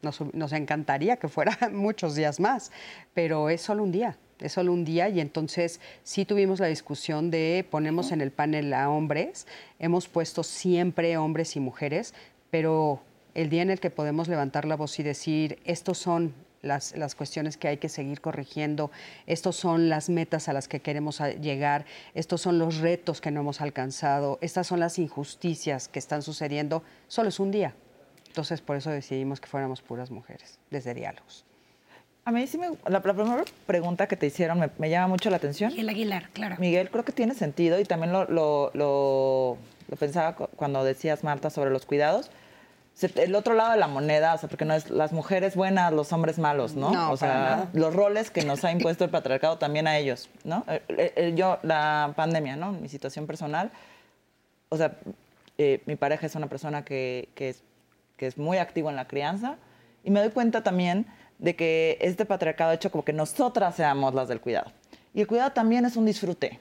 [0.00, 2.70] Nos, nos encantaría que fuera muchos días más,
[3.14, 7.30] pero es solo un día, es solo un día y entonces sí tuvimos la discusión
[7.30, 9.46] de ponemos en el panel a hombres,
[9.78, 12.14] hemos puesto siempre hombres y mujeres,
[12.50, 13.00] pero
[13.34, 17.14] el día en el que podemos levantar la voz y decir, estos son las, las
[17.14, 18.90] cuestiones que hay que seguir corrigiendo,
[19.26, 23.40] estos son las metas a las que queremos llegar, estos son los retos que no
[23.40, 27.74] hemos alcanzado, estas son las injusticias que están sucediendo, solo es un día.
[28.26, 31.47] Entonces, por eso decidimos que fuéramos puras mujeres, desde diálogos.
[32.28, 32.68] A mí sí me...
[32.86, 35.70] La, la primera pregunta que te hicieron me, me llama mucho la atención.
[35.70, 36.56] Miguel Aguilar, claro.
[36.58, 39.56] Miguel, creo que tiene sentido y también lo, lo, lo-
[39.88, 42.30] lo pensaba cu- cuando decías, Marta, sobre los cuidados.
[42.92, 45.90] Se- El otro lado de la moneda, o sea, porque no es las mujeres buenas,
[45.90, 46.90] los hombres malos, ¿no?
[46.90, 47.68] No, o sea, para nada.
[47.72, 50.64] los roles que nos ha impuesto el patriarcado también a ellos, ¿no?
[50.68, 52.72] Eh, eh, eh, Yo, la pandemia, ¿no?
[52.72, 53.70] Mi situación personal,
[54.68, 54.98] o sea,
[55.56, 57.62] eh, mi pareja es una persona que, que es,
[58.18, 59.56] que es muy activo en la crianza
[60.04, 61.06] y me doy cuenta también
[61.38, 64.72] de que este patriarcado ha hecho como que nosotras seamos las del cuidado.
[65.14, 66.60] Y el cuidado también es un disfrute.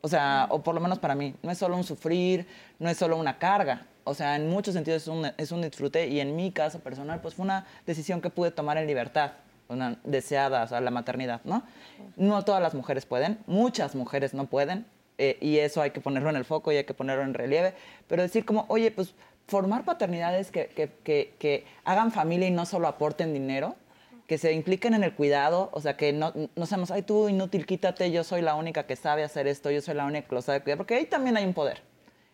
[0.00, 2.46] O sea, o por lo menos para mí, no es solo un sufrir,
[2.78, 3.86] no es solo una carga.
[4.04, 7.20] O sea, en muchos sentidos es un, es un disfrute y en mi caso personal,
[7.20, 9.32] pues fue una decisión que pude tomar en libertad,
[9.68, 11.62] una deseada, o sea, la maternidad, ¿no?
[12.16, 14.86] No todas las mujeres pueden, muchas mujeres no pueden,
[15.18, 17.74] eh, y eso hay que ponerlo en el foco y hay que ponerlo en relieve,
[18.06, 19.14] pero decir como, oye, pues
[19.46, 23.74] formar paternidades que, que, que, que hagan familia y no solo aporten dinero,
[24.28, 27.64] que se impliquen en el cuidado, o sea, que no, no seamos, ay, tú inútil,
[27.66, 30.42] quítate, yo soy la única que sabe hacer esto, yo soy la única que lo
[30.42, 31.82] sabe cuidar, porque ahí también hay un poder,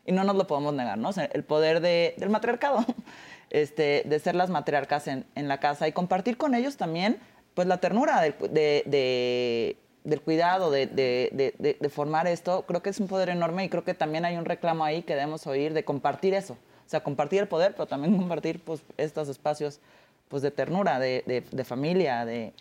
[0.05, 1.11] y no nos lo podemos negar, ¿no?
[1.33, 2.85] El poder de- del matriarcado,
[3.51, 7.19] este, de ser las matriarcas en, en la casa y compartir con ellos también,
[7.55, 13.07] pues, la ternura del de, de, del cuidado, de, formar esto, creo que es un
[13.07, 16.35] poder enorme y creo que también hay un reclamo ahí que debemos oír de compartir
[16.35, 16.55] eso.
[16.55, 19.79] O sea, compartir el poder, pero también compartir pues, estos espacios
[20.35, 22.55] pues de ternura, de, de, familia, de...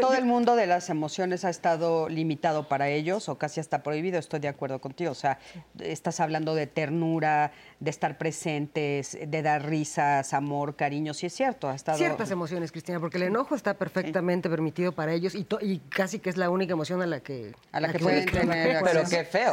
[0.00, 4.18] todo, el mundo de las emociones ha estado limitado para ellos o casi hasta prohibido,
[4.18, 5.10] estoy de acuerdo contigo.
[5.10, 5.38] O sea,
[5.78, 11.68] estás hablando de ternura, de estar presentes, de dar risas, amor, cariño, sí es cierto.
[11.68, 11.98] Ha estado...
[11.98, 16.30] Ciertas emociones, Cristina, porque el enojo está perfectamente permitido para ellos y, y, casi que
[16.30, 17.52] es la única emoción a la que...
[17.72, 19.52] A la, que, pueden tener Pero qué feo.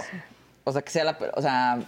[0.64, 1.80] O sea, que sea la, o sea,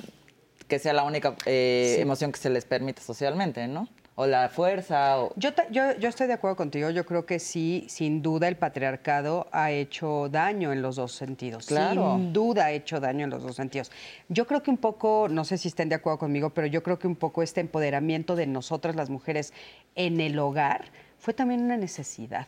[0.67, 3.87] que sea la única eh, emoción que se les permite socialmente, ¿no?
[4.21, 5.17] O la fuerza.
[5.35, 6.91] Yo, yo, yo, estoy de acuerdo contigo.
[6.91, 11.65] Yo creo que sí, sin duda, el patriarcado ha hecho daño en los dos sentidos.
[11.65, 12.17] Claro.
[12.17, 13.91] Sin duda ha hecho daño en los dos sentidos.
[14.29, 16.99] Yo creo que un poco, no sé si estén de acuerdo conmigo, pero yo creo
[16.99, 19.53] que un poco este empoderamiento de nosotras las mujeres
[19.95, 20.85] en el hogar
[21.17, 22.47] fue también una necesidad.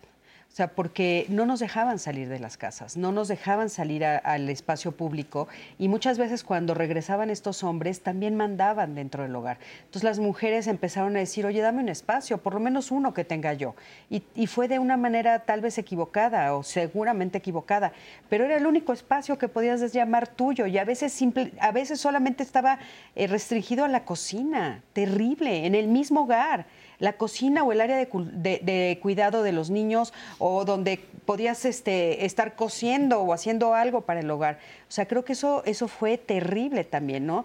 [0.54, 4.48] O sea, porque no nos dejaban salir de las casas, no nos dejaban salir al
[4.50, 5.48] espacio público
[5.80, 9.58] y muchas veces cuando regresaban estos hombres también mandaban dentro del hogar.
[9.80, 13.24] Entonces las mujeres empezaron a decir, oye, dame un espacio, por lo menos uno que
[13.24, 13.74] tenga yo.
[14.12, 17.92] Y, fue de una manera tal vez equivocada o seguramente equivocada,
[18.30, 21.20] pero era el único espacio que podías llamar tuyo y a veces,
[21.60, 22.78] a veces solamente estaba
[23.16, 26.68] eh, restringido a la cocina, terrible, en el mismo hogar
[27.04, 32.56] la cocina o el área de, cuidado de los niños o donde podías este, estar
[32.56, 34.60] cociendo o haciendo algo para el hogar.
[34.88, 37.44] O sea, creo que eso, eso fue terrible también, ¿no?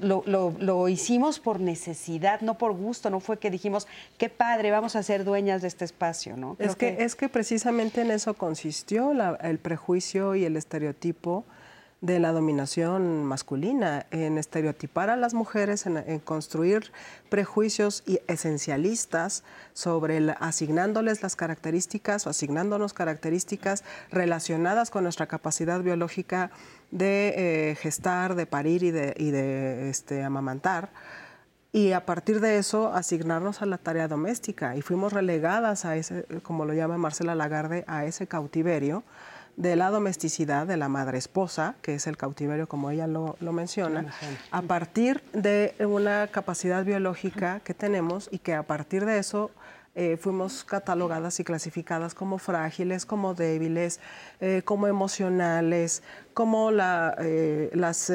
[0.00, 5.02] lo, hicimos por necesidad, no por gusto, no fue que dijimos, qué padre, vamos a
[5.02, 6.56] ser dueñas de este espacio, ¿no?
[6.58, 11.44] es que, es que precisamente en eso consistió el prejuicio y el estereotipo
[12.04, 16.92] de la dominación masculina, en estereotipar a las mujeres, en, construir
[17.30, 26.50] prejuicios y esencialistas sobre asignándoles las características o asignándonos características relacionadas con nuestra capacidad biológica
[26.90, 30.90] de eh, gestar, de parir y de, y de este, amamantar.
[31.72, 34.76] Y a partir de eso asignarnos a la tarea doméstica.
[34.76, 39.04] Y fuimos relegadas a ese, como lo llama Marcela Lagarde, a ese cautiverio
[39.56, 44.12] de la domesticidad de la madre esposa, que es el cautiverio como ella lo, menciona,
[44.50, 49.50] a partir de una capacidad biológica que tenemos y que a partir de eso
[49.94, 54.00] eh, fuimos catalogadas y clasificadas como frágiles, como débiles,
[54.40, 58.10] eh, como emocionales, como la, eh, las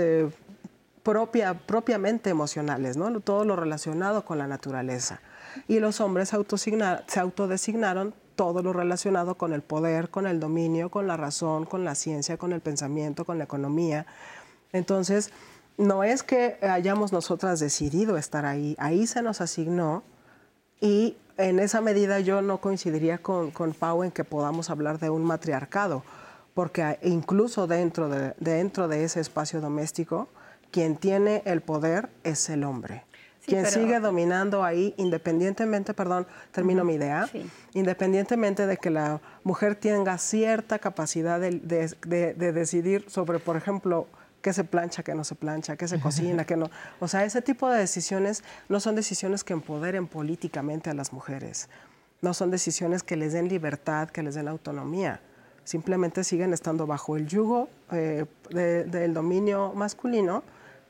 [1.04, 3.18] propia, propiamente emocionales, ¿no?
[3.22, 5.22] todo lo relacionado con la naturaleza.
[5.70, 11.08] Y los hombres se autodesignaron todo lo relacionado con el poder, con el dominio, con
[11.08, 14.06] la razón, con la ciencia, con el pensamiento, con la economía.
[14.72, 15.32] Entonces,
[15.78, 20.04] no es que hayamos nosotras decidido estar ahí, ahí se nos asignó
[20.80, 25.10] y en esa medida yo no coincidiría con, con Pau en que podamos hablar de
[25.10, 26.04] un matriarcado,
[26.54, 30.30] porque incluso dentro de, dentro de ese espacio doméstico,
[30.72, 33.04] quien tiene el poder es el hombre
[33.46, 37.30] quien sigue dominando ahí, independientemente, perdón, termino mi idea,
[37.74, 44.08] independientemente de que la mujer tenga cierta capacidad de, decidir sobre, por ejemplo,
[44.42, 46.70] qué se plancha, qué no se plancha, qué se cocina, qué no.
[47.00, 51.70] O sea, ese tipo de decisiones no son decisiones que empoderen políticamente a las mujeres,
[52.22, 55.22] no son decisiones que les den libertad, que les den autonomía.
[55.64, 60.44] Simplemente siguen estando bajo el yugo eh, del dominio masculino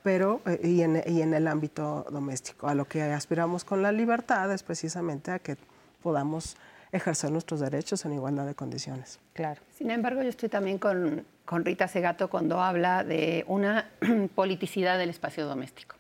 [0.04, 2.68] pero eh, y, en, el ámbito doméstico.
[2.68, 5.58] A lo que aspiramos con la libertad es precisamente a que
[6.02, 6.56] podamos
[6.92, 9.20] ejercer nuestros derechos en igualdad de condiciones.
[9.34, 9.62] Claro.
[9.78, 13.90] Sin embargo, yo estoy también con, con Rita Segato cuando habla de una
[14.36, 15.96] politicidad del espacio doméstico.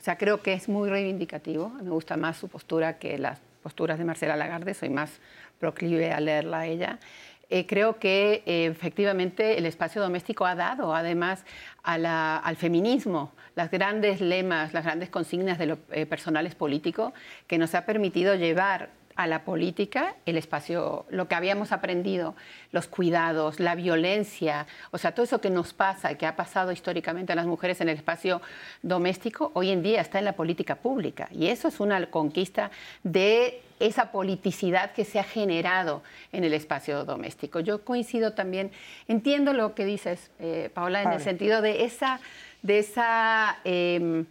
[0.00, 1.68] O sea, creo que es muy reivindicativo.
[1.68, 4.74] Me gusta más su postura que las posturas de Marcela Lagarde.
[4.74, 5.20] Soy más
[5.60, 6.98] proclive a leerla a ella.
[7.54, 11.44] Eh, creo que eh, efectivamente el espacio doméstico ha dado además
[11.82, 17.12] al feminismo las grandes lemas, las grandes consignas de lo eh, personal es político
[17.46, 22.34] que nos ha permitido llevar a la política el espacio, lo que habíamos aprendido,
[22.70, 27.32] los cuidados, la violencia, o sea, todo eso que nos pasa que ha pasado históricamente
[27.32, 28.40] a las mujeres en el espacio
[28.80, 31.28] doméstico, hoy en día está en la política pública.
[31.30, 32.70] Y eso es una conquista
[33.02, 37.60] de esa politicidad que se ha generado en el espacio doméstico.
[37.60, 38.70] Yo coincido también,
[39.08, 42.20] entiendo lo que dices, eh, Paola, en el sentido de esa,
[42.62, 44.26] de esa em,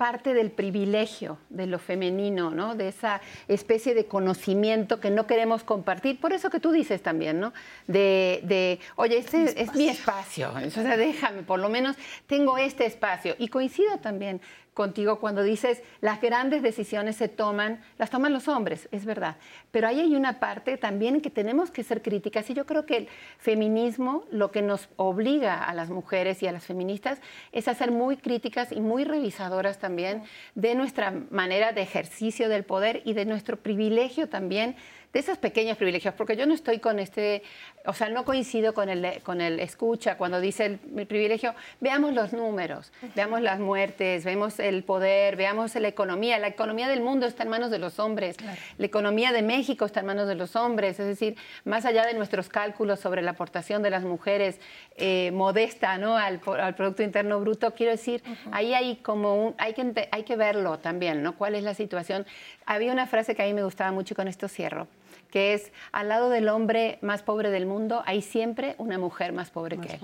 [0.00, 2.74] parte del privilegio de lo femenino, ¿no?
[2.74, 6.18] De esa especie de conocimiento que no queremos compartir.
[6.18, 7.52] Por eso que tú dices también, ¿no?
[7.86, 13.34] De, oye, este es mi espacio, o sea, déjame, por lo menos tengo este espacio.
[13.38, 14.40] Y coincido también
[14.80, 19.36] contigo cuando dices las grandes decisiones se toman, las toman los hombres, es verdad.
[19.70, 22.86] Pero ahí hay una parte también en que tenemos que ser críticas y yo creo
[22.86, 27.20] que el feminismo lo que nos obliga a las mujeres y a las feministas
[27.52, 30.22] es a ser muy críticas y muy revisadoras también
[30.54, 34.76] de nuestra manera de ejercicio del poder y de nuestro privilegio también
[35.12, 37.42] de esos pequeños privilegios, porque yo no estoy con este,
[37.84, 42.32] o sea, no coincido con el, con el escucha cuando dice el, privilegio, veamos los
[42.32, 47.42] números, veamos las muertes, vemos el poder, veamos la economía, la economía del mundo está
[47.42, 48.36] en manos de los hombres,
[48.78, 52.14] la economía de México está en manos de los hombres, es decir, más allá de
[52.14, 54.60] nuestros cálculos sobre la aportación de las mujeres
[54.96, 56.16] eh, modesta ¿no?
[56.16, 60.78] al, Producto Interno Bruto, quiero decir, ahí hay como un, hay que, hay que verlo
[60.78, 61.36] también, ¿no?
[61.36, 62.26] ¿Cuál es la situación?
[62.64, 64.86] Había una frase que a mí me gustaba mucho y con esto cierro
[65.30, 69.50] que es al lado del hombre más pobre del mundo hay siempre una mujer más
[69.50, 70.00] pobre que él.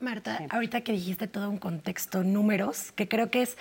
[0.00, 3.56] Marta, ahorita que dijiste todo un contexto, números, que creo que es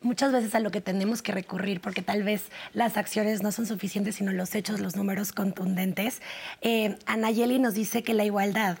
[0.00, 3.66] muchas veces a lo que tenemos que recurrir, porque tal vez las acciones no son
[3.66, 6.22] suficientes, sino los hechos, los números contundentes.
[6.62, 8.78] Eh, Anayeli nos dice que la igualdad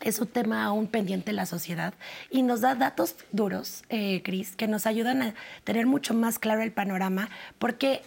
[0.00, 1.92] es un tema aún pendiente en la sociedad
[2.30, 6.62] y nos da datos duros, eh, Cris, que nos ayudan a tener mucho más claro
[6.62, 8.02] el panorama, porque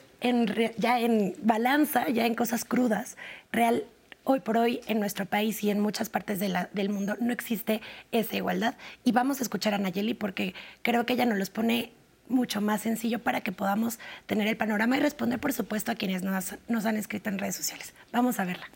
[0.78, 3.18] ya en balanza, ya en cosas crudas,
[3.52, 3.84] real,
[4.24, 8.36] hoy por hoy en nuestro país y en muchas partes del mundo no existe esa
[8.36, 8.76] igualdad.
[9.04, 11.92] Y vamos a escuchar a Nayeli porque creo que ella nos los pone
[12.30, 16.24] mucho más sencillo para que podamos tener el panorama y responder, por supuesto, a quienes
[16.24, 17.94] nos, han escrito en redes sociales.
[18.12, 18.70] Vamos a verla.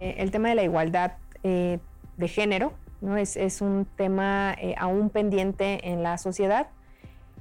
[0.00, 1.12] Eh, el tema de la igualdad
[1.44, 1.78] eh,
[2.16, 2.74] de género
[3.16, 6.66] es un tema eh, aún pendiente en la sociedad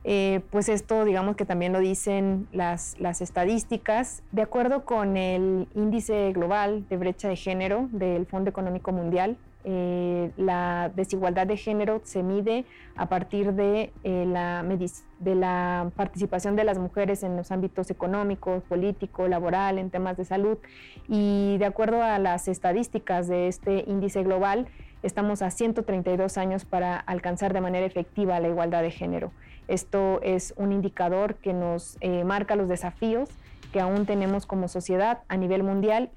[0.03, 4.23] eh, pues esto digamos que también lo dicen las, estadísticas.
[4.31, 10.31] De acuerdo con el índice global de brecha de género del Fondo Económico Mundial, eh,
[10.37, 12.63] la desigualdad de género se mide
[12.95, 14.63] a partir de, eh, la
[15.19, 20.23] de la participación de las mujeres en los ámbitos económicos, político, laboral, en temas de
[20.23, 20.57] salud.
[21.09, 24.67] Y de acuerdo a las estadísticas de este índice global,
[25.03, 29.31] estamos a 132 años para alcanzar de manera efectiva la igualdad de género.
[29.69, 33.29] Esto es un indicador que nos eh, marca los desafíos
[33.71, 36.09] que aún tenemos como sociedad a nivel mundial.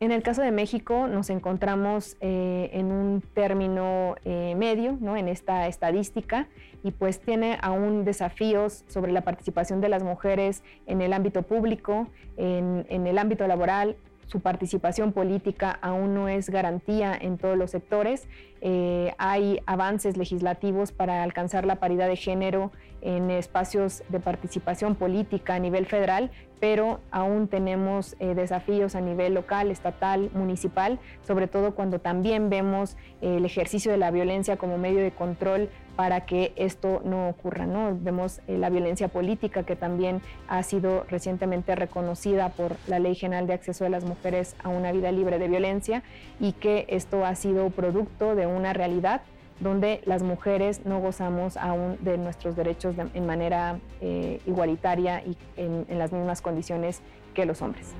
[0.00, 5.14] En el caso de México nos encontramos eh, en un término eh, medio ¿no?
[5.18, 6.48] en esta estadística
[6.82, 12.08] y pues tiene aún desafíos sobre la participación de las mujeres en el ámbito público,
[12.38, 17.70] en, en el ámbito laboral, su participación política aún no es garantía en todos los
[17.70, 18.28] sectores.
[18.60, 25.54] Eh, hay avances legislativos para alcanzar la paridad de género en espacios de participación política
[25.54, 26.30] a nivel federal,
[26.60, 32.96] pero aún tenemos eh, desafíos a nivel local, estatal, municipal, sobre todo cuando también vemos
[33.20, 37.66] eh, el ejercicio de la violencia como medio de control para que esto no ocurra.
[37.66, 37.96] ¿no?
[38.00, 43.46] Vemos eh, la violencia política que también ha sido recientemente reconocida por la Ley General
[43.46, 46.02] de Acceso de las Mujeres a una vida libre de violencia
[46.40, 49.22] y que esto ha sido producto de una realidad
[49.60, 55.86] donde las mujeres no gozamos aún de nuestros derechos en manera eh, igualitaria y en,
[55.88, 57.00] en las mismas condiciones
[57.34, 57.94] que los hombres.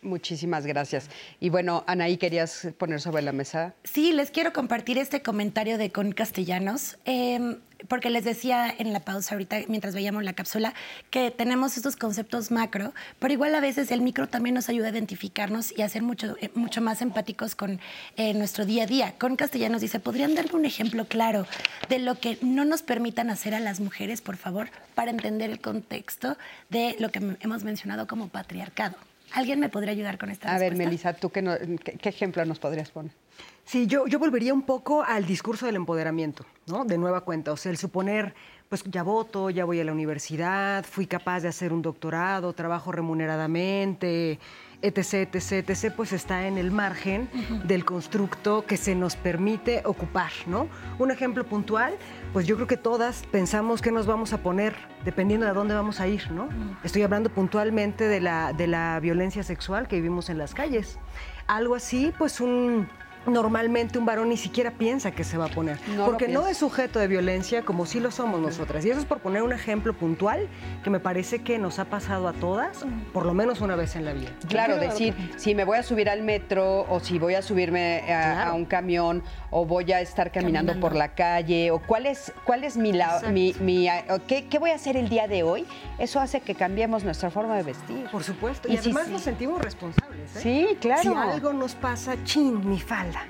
[0.00, 1.10] Muchísimas gracias.
[1.40, 3.74] Y bueno, Anaí, ¿querías poner sobre la mesa?
[3.84, 9.00] Sí, les quiero compartir este comentario de Con Castellanos, em, porque les decía en la
[9.00, 10.74] pausa ahorita, mientras veíamos la cápsula,
[11.10, 14.90] que tenemos estos conceptos macro, pero igual a veces el micro también nos ayuda a
[14.90, 17.80] identificarnos y a ser mucho, eh, mucho más empáticos con
[18.16, 19.14] eh, nuestro día a día.
[19.18, 21.46] Con Castellanos dice, ¿podrían darme un ejemplo claro
[21.88, 25.60] de lo que no nos permitan hacer a las mujeres, por favor, para entender el
[25.60, 26.36] contexto
[26.70, 28.96] de lo que hemos mencionado como patriarcado?
[29.32, 31.42] ¿Alguien me podría ayudar con esta A ver, Melissa, ¿tú qué,
[32.00, 33.12] qué, ejemplo nos podrías poner?
[33.68, 36.86] Sí, yo, yo volvería un poco al discurso del empoderamiento, ¿no?
[36.86, 37.52] De nueva cuenta.
[37.52, 38.34] O sea, el suponer,
[38.70, 42.92] pues ya voto, ya voy a la universidad, fui capaz de hacer un doctorado, trabajo
[42.92, 44.38] remuneradamente,
[44.80, 47.28] etc., etc., etc., pues está en el margen
[47.64, 50.66] del constructo que se nos permite ocupar, ¿no?
[50.98, 51.94] Un ejemplo puntual,
[52.32, 56.00] pues yo creo que todas pensamos que nos vamos a poner dependiendo de dónde vamos
[56.00, 56.48] a ir, ¿no?
[56.84, 60.98] Estoy hablando puntualmente de la, de la violencia sexual que vivimos en las calles.
[61.46, 62.88] Algo así, pues un
[63.26, 66.98] normalmente un varón ni siquiera piensa que se va a poner, porque no es sujeto
[66.98, 68.84] de violencia como sí lo somos nosotras.
[68.84, 70.48] Y eso es por poner un ejemplo puntual
[70.82, 74.04] que me parece que nos ha pasado a todas, por lo menos una vez en
[74.04, 74.30] la vida.
[74.48, 78.52] Claro, decir, si me voy a subir al metro o si voy a subirme a,
[78.54, 82.76] un camión o voy a estar caminando, por la calle o cuál es, cuál es
[82.76, 82.92] mi,
[83.60, 83.88] mi,
[84.26, 85.66] ¿qué, ¿qué, voy a hacer el día de hoy,
[85.98, 88.06] eso hace que cambiemos nuestra forma de vestir.
[88.10, 90.36] Por supuesto, y, además nos sentimos responsables.
[90.36, 90.40] ¿eh?
[90.40, 91.02] Sí, claro.
[91.02, 93.24] Si algo nos pasa, chin, mi falda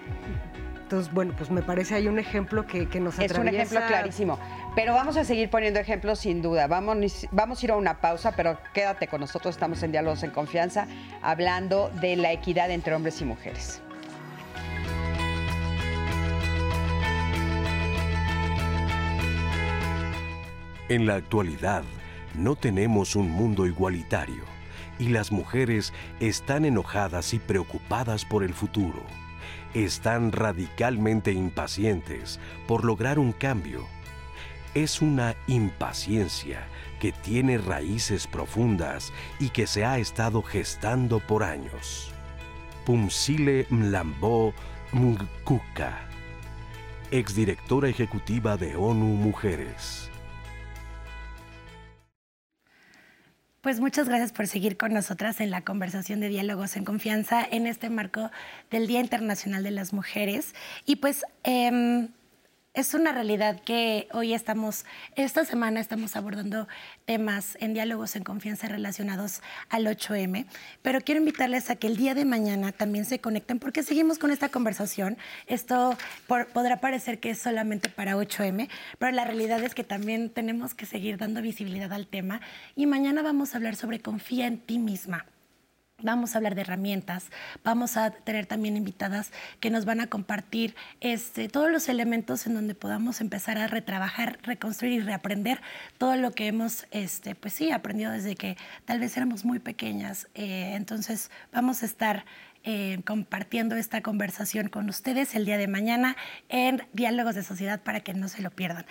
[0.89, 3.35] entonces, bueno, pues me parece hay un ejemplo que, que nos atraviesa.
[3.35, 4.39] Es un ejemplo clarísimo.
[4.75, 6.66] Pero vamos a seguir poniendo ejemplos sin duda.
[6.66, 9.55] Vamos, vamos a ir a una pausa, pero quédate con nosotros.
[9.55, 10.87] Estamos en Diálogos en Confianza
[11.21, 13.83] hablando de la equidad entre hombres y mujeres.
[20.89, 21.82] En la actualidad,
[22.34, 24.45] no tenemos un mundo igualitario
[24.99, 29.05] y las mujeres están enojadas y preocupadas por el futuro
[29.74, 33.86] están radicalmente impacientes por lograr un cambio.
[34.74, 36.66] Es una impaciencia
[37.01, 42.12] que tiene raíces profundas y que se ha estado gestando por años.
[42.84, 44.55] Pumsile Mlambo
[44.93, 46.01] Mkuka,
[47.11, 50.08] exdirectora ejecutiva de ONU Mujeres.
[53.69, 57.66] Pues muchas gracias por seguir con nosotras en la conversación de diálogos en confianza en
[57.66, 58.31] este marco
[58.71, 60.55] del Día Internacional de las Mujeres.
[60.87, 62.09] Y pues em,
[62.75, 64.85] es una realidad que hoy estamos,
[65.16, 66.69] esta semana estamos abordando
[67.07, 70.47] temas en diálogos en confianza relacionados al 8M,
[70.83, 74.31] pero quiero invitarles a que el día de mañana también se conecten porque seguimos con
[74.31, 75.19] esta conversación.
[75.47, 75.97] Esto
[76.27, 80.87] podrá parecer que es solamente para 8M, pero la realidad es que también tenemos que
[80.87, 82.41] seguir dando visibilidad al tema
[82.77, 85.27] y mañana vamos a hablar sobre confía en ti misma.
[86.01, 87.24] Vamos a hablar de herramientas,
[87.64, 92.55] vamos a tener también invitadas que nos van a compartir este, todos los elementos en
[92.55, 95.61] donde podamos empezar a retrabajar, reconstruir y reaprender
[95.99, 100.28] todo lo que hemos, este, pues sí, aprendido desde que tal vez éramos muy pequeñas.
[100.36, 102.24] Eh, entonces vamos a estar
[102.62, 106.16] eh, compartiendo esta conversación con ustedes el día de mañana
[106.49, 108.86] en Diálogos de Sociedad para que no se lo pierdan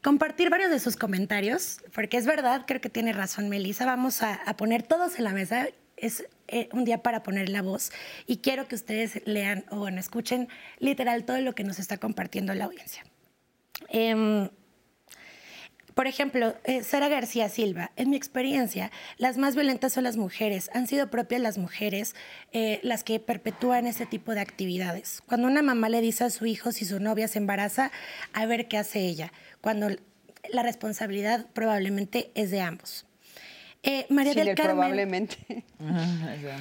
[0.00, 4.34] compartir varios de sus comentarios, porque es verdad, creo que tiene razón Melissa, vamos a,
[4.34, 5.66] a poner todos en la mesa
[5.96, 7.90] es eh, un día para poner la voz
[8.26, 12.66] y quiero que ustedes lean o escuchen literal todo lo que nos está compartiendo la
[12.66, 13.04] audiencia.
[13.88, 14.48] Em,
[15.96, 20.68] por ejemplo, eh, Sara García Silva, en mi experiencia, las más violentas son las mujeres.
[20.74, 22.14] Han sido propias las mujeres
[22.52, 25.22] eh, las que perpetúan este tipo de actividades.
[25.26, 27.92] Cuando una mamá le dice a su hijo si su novia se embaraza,
[28.34, 29.32] a ver qué hace ella,
[29.62, 29.88] cuando
[30.50, 33.05] la responsabilidad probablemente es de ambos.
[33.88, 34.74] Eh, María del Carmen.
[34.74, 35.64] Probablemente.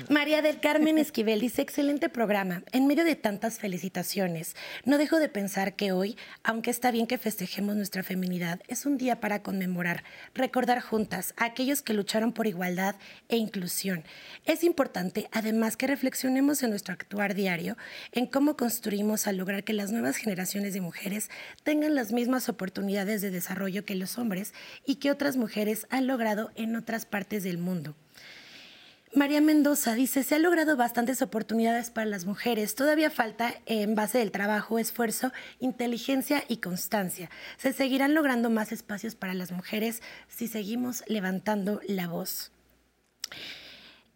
[0.09, 2.61] María del Carmen Esquivel dice: excelente programa.
[2.71, 7.17] En medio de tantas felicitaciones, no dejo de pensar que hoy, aunque está bien que
[7.17, 10.03] festejemos nuestra feminidad, es un día para conmemorar,
[10.36, 12.95] recordar juntas a aquellos que lucharon por igualdad
[13.28, 14.03] e inclusión.
[14.45, 17.76] Es importante, además, que reflexionemos en nuestro actuar diario
[18.11, 21.32] en cómo construimos al lograr que las nuevas generaciones de mujeres
[21.63, 24.53] tengan las mismas oportunidades de desarrollo que los hombres
[24.86, 27.95] y que otras mujeres han logrado en otras partes del mundo.
[29.16, 32.76] María Mendoza dice, se han logrado bastantes oportunidades para las mujeres.
[32.76, 37.30] Todavía falta, en base del trabajo, esfuerzo, inteligencia y constancia.
[37.57, 42.51] Se seguirán logrando más espacios para las mujeres si seguimos levantando la voz.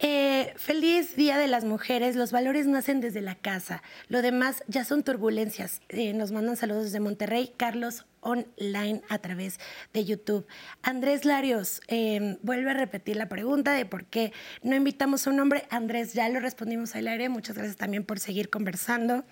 [0.02, 2.16] Eh, feliz Día de las Mujeres.
[2.16, 3.84] Los valores nacen desde la casa.
[4.08, 5.82] Lo demás ya son turbulencias.
[5.90, 7.54] Eh, nos mandan saludos desde Monterrey.
[7.58, 9.60] Carlos online a través
[9.94, 10.48] de YouTube.
[10.84, 14.32] Andrés Larios em, vuelve a repetir la pregunta de por qué
[14.64, 15.66] no invitamos a un hombre.
[15.70, 17.28] Andrés, ya lo respondimos al aire.
[17.28, 19.26] Muchas gracias también por seguir conversando.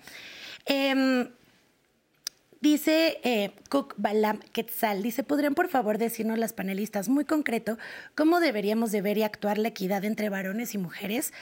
[0.66, 1.30] Em,
[2.60, 7.78] Dice eh, Cook Balam Quetzal, ¿podrían por favor decirnos las panelistas muy concreto
[8.16, 11.32] cómo deberíamos de ver y actuar la equidad entre varones y mujeres?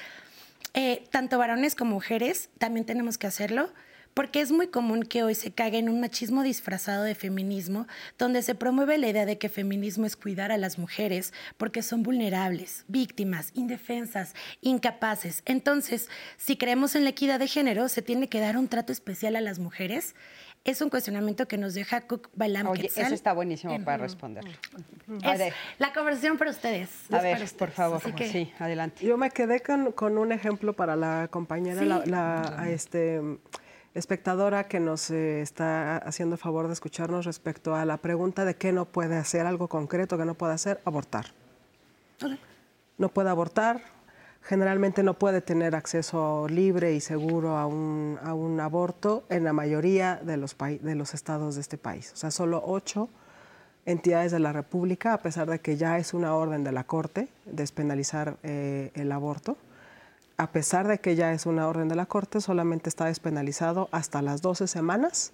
[0.75, 3.71] Eh, tanto varones como mujeres, también tenemos que hacerlo,
[4.13, 7.87] porque es muy común que hoy se caiga en un machismo disfrazado de feminismo,
[8.19, 12.03] donde se promueve la idea de que feminismo es cuidar a las mujeres porque son
[12.03, 15.43] vulnerables, víctimas, indefensas, incapaces.
[15.47, 19.37] Entonces, si creemos en la equidad de género, se tiene que dar un trato especial
[19.37, 20.15] a las mujeres
[20.67, 24.45] es un cuestionamiento que nos deja Cook Balam Oye, eso está buenísimo para responder.
[25.79, 26.91] la conversación para ustedes.
[27.11, 28.01] A ver, por favor.
[28.31, 29.07] sí, adelante.
[29.07, 33.21] Yo me quedé con, un ejemplo para la compañera, la, este,
[33.95, 38.73] espectadora que nos eh, está haciendo favor de escucharnos respecto a la pregunta de qué
[38.73, 41.27] no puede hacer, algo concreto que no puede hacer, abortar.
[42.99, 43.83] No puede abortar,
[44.47, 49.53] generalmente no puede tener acceso libre y seguro a un, a un aborto en la
[49.53, 52.13] mayoría de los, de los estados de este país.
[52.13, 53.09] O sea, solo ocho
[53.87, 57.29] entidades de la República, a pesar de que ya es una orden de la Corte
[57.45, 59.57] despenalizar eh, el aborto,
[60.37, 64.23] a pesar de que ya es una orden de la Corte, solamente está despenalizado hasta
[64.23, 65.33] las 12 semanas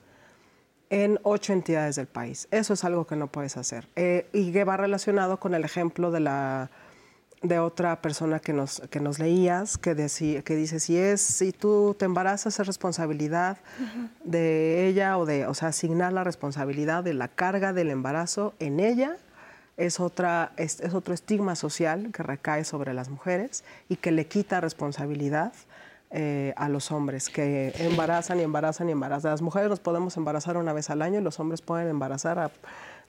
[0.88, 2.48] en ocho entidades del país.
[2.50, 3.88] Eso es algo que no puedes hacer.
[3.96, 6.70] Eh, y que va relacionado con el ejemplo de la
[7.42, 11.52] de otra persona que nos, que nos leías, que, decía, que dice, si es, si
[11.52, 13.58] tú te embarazas, es responsabilidad
[14.24, 18.80] de ella o de, o sea, asignar la responsabilidad de la carga del embarazo en
[18.80, 19.16] ella
[19.76, 24.60] es, otra, es, otro estigma social que recae sobre las mujeres y que le quita
[24.60, 25.52] responsabilidad
[26.10, 29.30] eh, a los hombres que embarazan y embarazan y embarazan.
[29.30, 32.50] Las mujeres nos podemos embarazar una vez al año y los hombres pueden embarazar a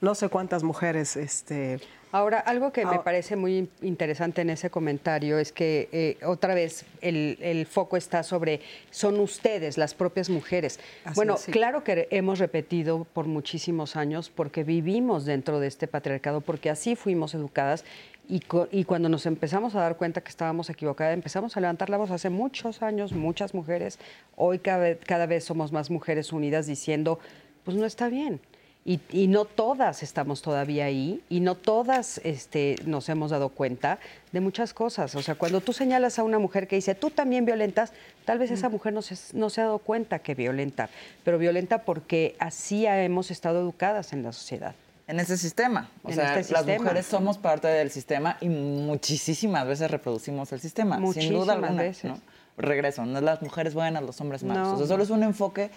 [0.04, 1.16] no sé cuántas mujeres.
[1.16, 1.80] Este,
[2.14, 6.84] Ahora, algo que me parece muy interesante en ese comentario es que eh, otra vez
[7.00, 8.60] el, foco está sobre,
[8.92, 10.78] son ustedes, las propias mujeres.
[11.16, 16.70] bueno, claro que hemos repetido por muchísimos años porque vivimos dentro de este patriarcado, porque
[16.70, 17.84] así fuimos educadas
[18.28, 18.40] y,
[18.70, 22.12] y, cuando nos empezamos a dar cuenta que estábamos equivocadas, empezamos a levantar la voz
[22.12, 23.98] hace muchos años, muchas mujeres.
[24.36, 27.18] Hoy cada cada vez somos más mujeres unidas diciendo,
[27.64, 28.40] pues no está bien.
[28.86, 33.98] Y, no todas estamos todavía ahí y no todas este, nos hemos dado cuenta
[34.30, 35.14] de muchas cosas.
[35.14, 37.94] O sea, cuando tú señalas a una mujer que dice, tú también violentas,
[38.26, 40.90] tal vez esa mujer no se, no se ha dado cuenta que violenta,
[41.24, 44.74] pero violenta porque así hemos estado educadas en la sociedad.
[45.06, 45.90] En ese sistema.
[46.02, 51.00] O sea, este las mujeres somos parte del sistema y muchísimas veces reproducimos el sistema.
[51.12, 51.82] sin duda alguna.
[51.82, 52.04] Veces.
[52.04, 52.20] ¿no?
[52.58, 54.68] Regreso, no es las mujeres buenas, los hombres malos.
[54.68, 55.70] o sea, solo es un enfoque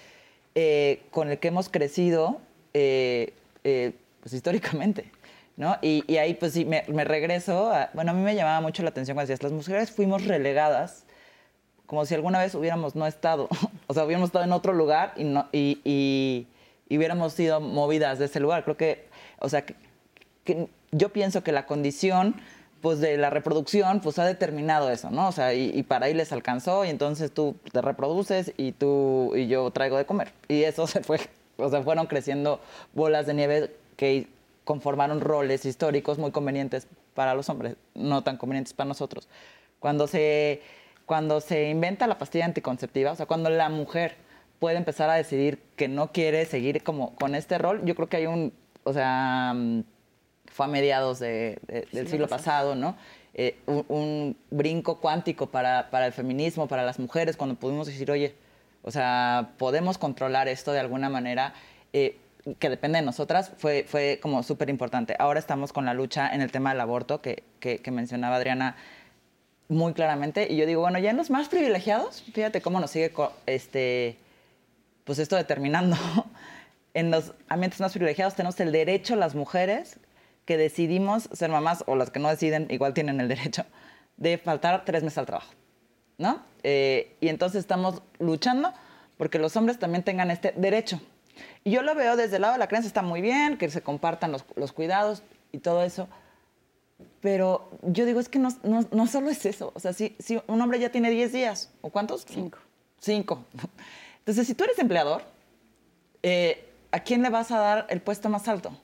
[0.56, 2.42] eh, con el que hemos crecido
[2.74, 5.12] eh, eh, pues históricamente.
[5.56, 5.76] ¿no?
[5.82, 7.72] Y, ahí pues sí, me, regreso.
[7.94, 11.08] bueno, a mí me llamaba mucho la atención cuando decías, las mujeres fuimos relegadas
[11.88, 13.48] como si alguna vez hubiéramos no estado,
[13.88, 16.46] o sea, hubiéramos estado en otro lugar y, no, y,
[16.90, 18.64] hubiéramos sido movidas de ese lugar.
[18.64, 19.08] Creo que,
[19.40, 19.76] o sea, que,
[20.92, 22.36] yo pienso que la condición
[22.82, 25.28] pues de la reproducción pues ha determinado eso, ¿no?
[25.28, 29.34] O sea, y, y, para ahí les alcanzó y entonces tú te reproduces y tú
[29.36, 30.32] y yo traigo de comer.
[30.48, 31.20] Y eso se fue
[31.58, 32.60] o sea, fueron creciendo
[32.94, 34.28] bolas de nieve que
[34.64, 39.28] conformaron roles históricos muy convenientes para los hombres, no tan convenientes para nosotros.
[39.80, 40.62] Cuando se,
[41.06, 44.16] cuando se inventa la pastilla anticonceptiva, o sea, cuando la mujer
[44.60, 48.18] puede empezar a decidir que no quiere seguir como con este rol, yo creo que
[48.18, 48.54] hay un,
[48.84, 49.84] o sea, mm,
[50.46, 52.96] fue a mediados del siglo pasado, ¿no?
[53.34, 58.34] Eh, un, brinco cuántico para, para el feminismo, para las mujeres, cuando pudimos decir, oye,
[58.84, 61.54] o sea, podemos controlar esto de alguna manera.
[61.94, 62.20] Eh,
[62.60, 65.16] que depende de nosotras, fue, fue como súper importante.
[65.20, 68.78] Ahora estamos con la lucha en el tema del aborto, que, que, mencionaba Adriana
[69.68, 70.48] muy claramente.
[70.50, 73.12] Y yo digo, bueno, ya en los más privilegiados, fíjate cómo nos sigue
[73.46, 74.18] este,
[75.04, 75.98] pues esto determinando.
[76.94, 80.00] en los ambientes más privilegiados tenemos el derecho las mujeres
[80.46, 83.66] que decidimos ser mamás, o las que no deciden, igual tienen el derecho,
[84.16, 85.54] de faltar tres meses al trabajo.
[86.18, 86.42] ¿No?
[86.64, 88.74] Eh, y entonces estamos luchando
[89.18, 91.02] porque los hombres también tengan este derecho.
[91.64, 93.82] Y yo lo veo desde el lado de la creencia, está muy bien, que se
[93.82, 96.08] compartan los, cuidados y todo eso,
[97.22, 99.72] pero yo digo, es que no, no, solo es eso.
[99.76, 102.26] O sea, si, si, un hombre ya tiene 10 días, ¿o cuántos?
[102.28, 102.60] Cinco.
[103.00, 103.44] Cinco.
[104.20, 105.24] Entonces, si tú eres empleador,
[106.24, 108.76] eh, ¿a quién le vas a dar el puesto más alto?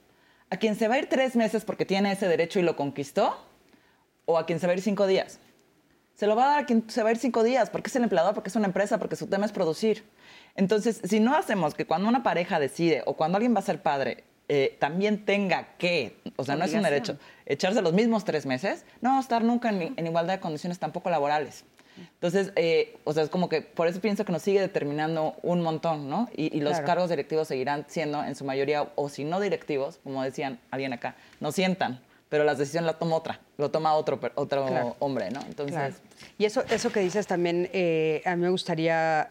[0.50, 3.36] ¿A quien se va a ir tres meses porque tiene ese derecho y lo conquistó?
[4.26, 5.38] ¿O a quien se va a ir cinco días?
[6.14, 7.96] Se lo va a dar a quien se va a ir cinco días, porque es
[7.96, 10.04] el empleador, porque es una empresa, porque su tema es producir.
[10.54, 13.82] Entonces, si no hacemos que cuando una pareja decide o cuando alguien va a ser
[13.82, 18.46] padre, eh, también tenga que, o sea, no es un derecho, echarse los mismos tres
[18.46, 21.64] meses, no va a estar nunca en, igualdad de condiciones tampoco laborales.
[21.96, 25.62] Entonces, eh, o sea, es como que por eso pienso que nos sigue determinando un
[25.62, 26.28] montón, ¿no?
[26.36, 30.58] Y, los cargos directivos seguirán siendo en su mayoría, o si no directivos, como decían
[30.70, 35.30] alguien acá, no sientan pero la decisión la toma otra, lo toma otro, otro hombre,
[35.30, 35.40] ¿no?
[35.46, 35.96] Entonces...
[36.38, 39.28] Y eso, eso que dices también, eh, a mí me gustaría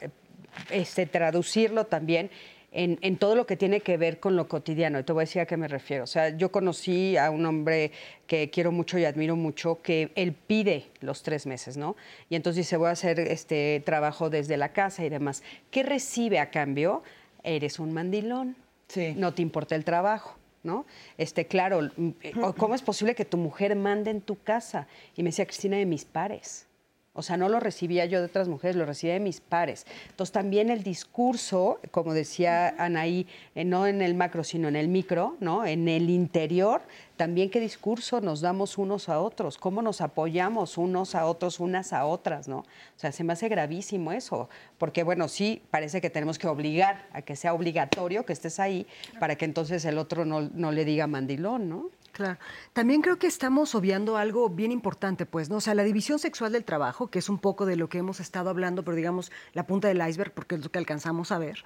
[0.69, 2.29] este, traducirlo también
[2.71, 4.99] en, en, todo lo que tiene que ver con lo cotidiano.
[4.99, 6.05] Y te voy a decir a qué me refiero.
[6.05, 7.91] O sea, yo conocí a un hombre
[8.25, 11.95] que quiero mucho y admiro mucho, que él pide los tres meses, ¿no?
[12.29, 15.43] Y entonces dice, voy a hacer este trabajo desde la casa y demás.
[15.69, 17.03] ¿Qué recibe a cambio?
[17.43, 18.55] Eres un mandilón.
[18.87, 19.13] Sí.
[19.15, 20.37] No te importa el trabajo.
[20.63, 20.85] ¿No?
[21.17, 24.87] Este, claro, mm, eh, ¿cómo es posible que tu mujer mande en tu casa?
[25.15, 26.67] Y me decía Cristina de mis pares.
[27.15, 29.85] O sea, no lo recibía yo de otras mujeres, lo recibía de mis pares.
[30.09, 34.87] Entonces, también el discurso, como decía Anaí, eh, no en el macro, sino en el
[34.87, 35.63] micro, ¿no?
[35.63, 36.81] En el interior,
[37.15, 41.93] también qué discurso nos damos unos a otros, cómo nos apoyamos unos a otros, unas
[41.93, 42.57] a otras, ¿no?
[42.59, 42.65] O
[42.97, 44.49] sea, se me hace gravísimo eso,
[44.79, 48.87] porque bueno, sí, parece que tenemos que obligar a que sea obligatorio que estés ahí
[49.19, 51.89] para que entonces el otro no, no le diga mandilón, ¿no?
[52.13, 52.37] Claro.
[52.73, 55.57] También creo que estamos obviando algo bien importante, pues, ¿no?
[55.57, 58.19] O sea, la división sexual del trabajo, que es un poco de lo que hemos
[58.19, 61.63] estado hablando, pero digamos la punta del iceberg, porque es lo que alcanzamos a ver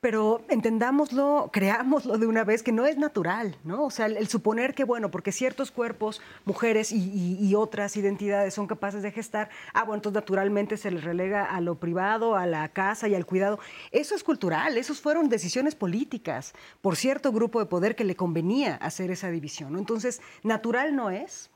[0.00, 3.84] pero entendámoslo, creámoslo de una vez que no es natural, ¿no?
[3.84, 9.02] O sea, el, suponer que, bueno, porque ciertos cuerpos, mujeres y, otras identidades son capaces
[9.02, 13.08] de gestar, ah, bueno, entonces naturalmente se les relega a lo privado, a la casa
[13.08, 13.58] y al cuidado.
[13.90, 18.76] Eso es cultural, esos fueron decisiones políticas por cierto grupo de poder que le convenía
[18.76, 19.78] hacer esa división, ¿no?
[19.78, 21.50] Entonces, natural no es,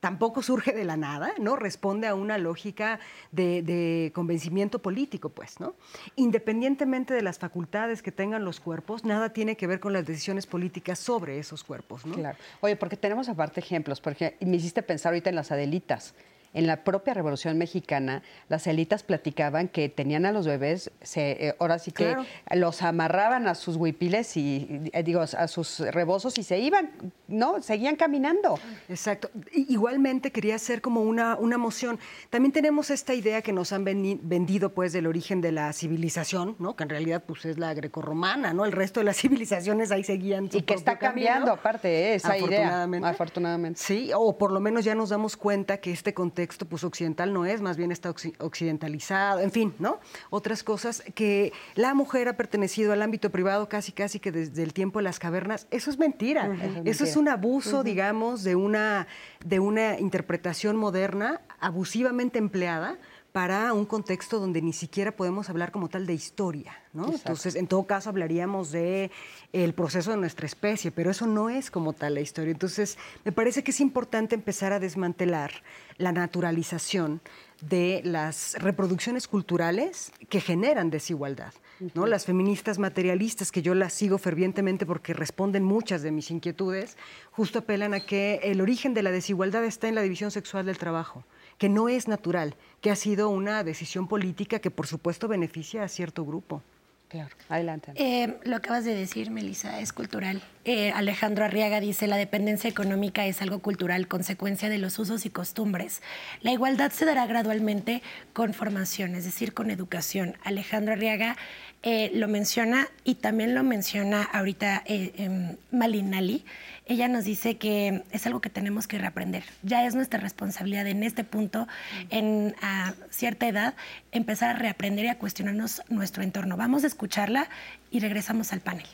[0.00, 1.56] tampoco surge de la nada, ¿no?
[1.56, 3.00] Responde a una lógica
[3.32, 5.74] de, convencimiento político, pues, ¿no?
[6.16, 10.46] Independientemente de las facultades que tengan los cuerpos, nada tiene que ver con las decisiones
[10.46, 12.14] políticas sobre esos cuerpos, ¿no?
[12.14, 12.38] Claro.
[12.60, 16.14] Oye, porque tenemos aparte ejemplos, porque me hiciste pensar ahorita en las Adelitas
[16.54, 21.56] en la propia Revolución Mexicana, las élitas platicaban que tenían a los bebés, se, eh,
[21.58, 22.16] ahora sí que
[22.52, 26.90] los amarraban a sus huipiles y, eh, digo, a sus rebozos y se iban,
[27.26, 27.60] ¿no?
[27.60, 28.58] Seguían caminando.
[28.88, 29.30] Exacto.
[29.52, 31.98] igualmente quería hacer como una, una moción.
[32.30, 36.76] También tenemos esta idea que nos han vendido, pues, del origen de la civilización, ¿no?
[36.76, 38.64] Que en realidad, pues, es la grecorromana, ¿no?
[38.64, 40.48] El resto de las civilizaciones ahí seguían.
[40.52, 43.04] y que está cambiando, aparte, esa afortunadamente.
[43.04, 43.10] idea.
[43.10, 43.80] Afortunadamente.
[43.80, 47.32] Sí, o por lo menos ya nos damos cuenta que este contexto texto pues, occidental
[47.32, 49.98] no es, más bien está occidentalizado, en fin, ¿no?
[50.30, 54.72] Otras cosas que la mujer ha pertenecido al ámbito privado casi, casi que desde el
[54.72, 56.56] tiempo de las cavernas, eso es mentira.
[56.84, 59.08] eso es un abuso, digamos, de una,
[59.44, 62.98] de una interpretación moderna abusivamente empleada
[63.32, 67.12] para un contexto donde ni siquiera podemos hablar como tal de historia, ¿no?
[67.12, 69.10] Entonces, en todo caso hablaríamos de
[69.52, 72.52] el proceso de nuestra especie, pero eso no es como tal la historia.
[72.52, 75.52] Entonces, me parece que es importante empezar a desmantelar
[75.98, 77.20] la naturalización
[77.60, 81.52] de las reproducciones culturales que generan desigualdad.
[81.94, 82.06] ¿no?
[82.06, 86.96] Las feministas materialistas, que yo las sigo fervientemente porque responden muchas de mis inquietudes,
[87.32, 90.78] justo apelan a que el origen de la desigualdad está en la división sexual del
[90.78, 91.24] trabajo
[91.58, 95.88] que no es natural, que ha sido una decisión política que por supuesto beneficia a
[95.88, 96.62] cierto grupo.
[97.08, 97.92] Claro, adelante.
[97.94, 100.42] Eh, lo acabas de decir, Melissa, es cultural.
[100.66, 105.30] Eh, Alejandro Arriaga dice, la dependencia económica es algo cultural, consecuencia de los usos y
[105.30, 106.02] costumbres.
[106.42, 108.02] La igualdad se dará gradualmente
[108.34, 110.36] con formación, es decir, con educación.
[110.44, 111.38] Alejandro Arriaga
[111.82, 116.44] eh, lo menciona y también lo menciona ahorita em, Malinali
[116.88, 119.44] ella nos dice que es algo que tenemos que reaprender.
[119.62, 121.68] Ya es nuestra responsabilidad en este punto,
[122.08, 123.74] en a cierta edad,
[124.10, 126.56] empezar a reaprender y a cuestionarnos nuestro entorno.
[126.56, 127.46] Vamos a escucharla
[127.92, 128.86] y regresamos al panel.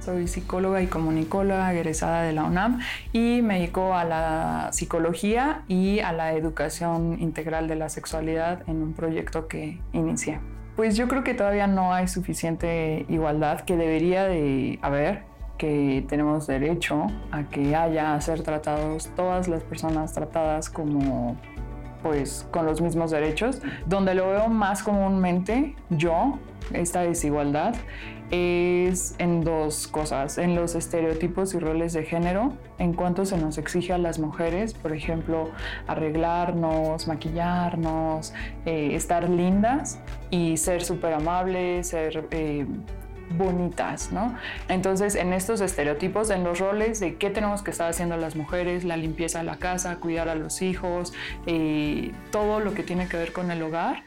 [0.00, 2.80] Soy psicóloga y comunicóloga egresada de la UNAM
[3.14, 8.82] y me dedico a la psicología y a la educación integral de la sexualidad en
[8.82, 10.40] un proyecto que inicié.
[10.76, 15.22] Pues yo creo que todavía no hay suficiente igualdad que debería de haber
[15.56, 21.38] que tenemos derecho a que haya a ser tratados todas las personas tratadas como
[22.04, 23.60] pues con los mismos derechos.
[23.86, 26.38] Donde lo veo más comúnmente yo,
[26.72, 27.74] esta desigualdad,
[28.30, 33.58] es en dos cosas, en los estereotipos y roles de género, en cuanto se nos
[33.58, 35.50] exige a las mujeres, por ejemplo,
[35.86, 38.34] arreglarnos, maquillarnos,
[38.66, 39.98] eh, estar lindas
[40.30, 42.28] y ser súper amables, ser...
[42.30, 42.66] Eh,
[43.36, 44.36] bonitas, ¿no?
[44.68, 48.84] Entonces, en estos estereotipos, en los roles de qué tenemos que estar haciendo las mujeres,
[48.84, 51.12] la limpieza de la casa, cuidar a los hijos,
[51.46, 54.02] eh, todo lo que tiene que ver con el hogar,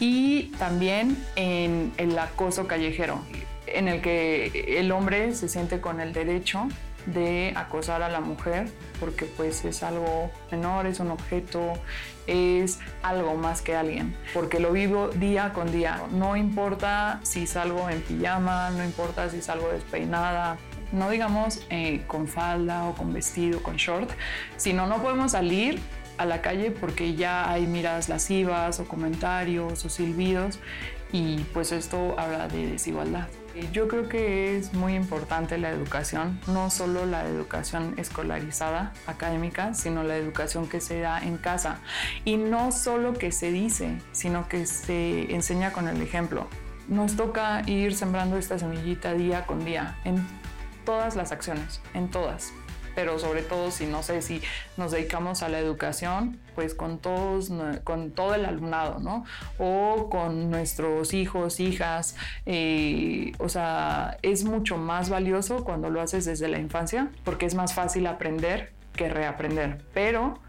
[0.00, 3.20] y también en el acoso callejero,
[3.66, 6.68] en el que el hombre se siente con el derecho
[7.06, 11.74] de acosar a la mujer porque pues es algo menor, es un objeto,
[12.26, 16.02] es algo más que alguien, porque lo vivo día con día.
[16.12, 20.58] No importa si salgo en pijama, no importa si salgo despeinada,
[20.92, 24.10] no digamos eh, con falda o con vestido, con short,
[24.56, 25.80] sino no podemos salir
[26.18, 30.58] a la calle porque ya hay miradas lascivas o comentarios o silbidos
[31.12, 33.28] y pues esto habla de desigualdad.
[33.72, 40.02] Yo creo que es muy importante la educación, no solo la educación escolarizada, académica, sino
[40.02, 41.78] la educación que se da en casa.
[42.26, 46.48] Y no solo que se dice, sino que se enseña con el ejemplo.
[46.88, 50.22] Nos toca ir sembrando esta semillita día con día, en
[50.84, 52.52] todas las acciones, en todas.
[52.96, 54.42] Pero sobre todo si no sé si
[54.76, 57.52] nos dedicamos a la educación, pues con todos,
[57.84, 59.24] con todo el alumnado, ¿no?
[59.58, 62.16] O con nuestros hijos, hijas,
[62.46, 67.54] eh, o sea, es mucho más valioso cuando lo haces desde la infancia, porque es
[67.54, 70.40] más fácil aprender que reaprender, pero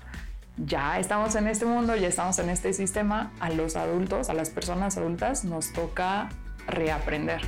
[0.55, 4.49] ya estamos en este mundo, ya estamos en este sistema, a los adultos, a las
[4.49, 6.29] personas adultas nos toca
[6.65, 7.41] reaprender.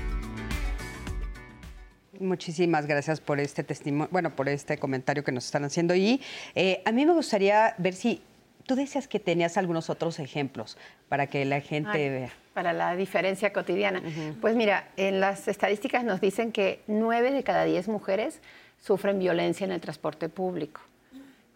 [2.19, 5.95] Muchísimas gracias por este testimonio, bueno, por este comentario que nos están haciendo.
[5.95, 6.21] Y
[6.53, 8.21] eh, a mí me gustaría ver si
[8.65, 12.33] tú decías que tenías algunos otros ejemplos para que la gente vea.
[12.53, 14.03] Para la diferencia cotidiana.
[14.41, 18.41] Pues mira, en las estadísticas nos dicen que nueve de cada diez mujeres
[18.77, 20.81] sufren violencia en el transporte público.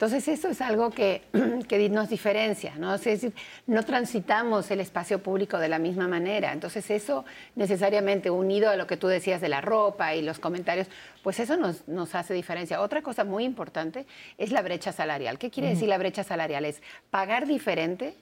[0.03, 1.21] Entonces eso es algo que,
[1.89, 2.93] nos diferencia, ¿no?
[2.93, 3.33] Es decir,
[3.67, 6.51] no transitamos el espacio público de la misma manera.
[6.51, 7.23] Entonces eso
[7.55, 10.87] necesariamente unido a lo que tú decías de la ropa y los comentarios,
[11.23, 12.81] pues eso nos, hace diferencia.
[12.81, 14.05] Otra cosa muy importante
[14.37, 15.39] es la brecha salarial.
[15.39, 16.65] ¿Qué quiere decir la brecha salarial?
[16.65, 18.17] Es pagar diferente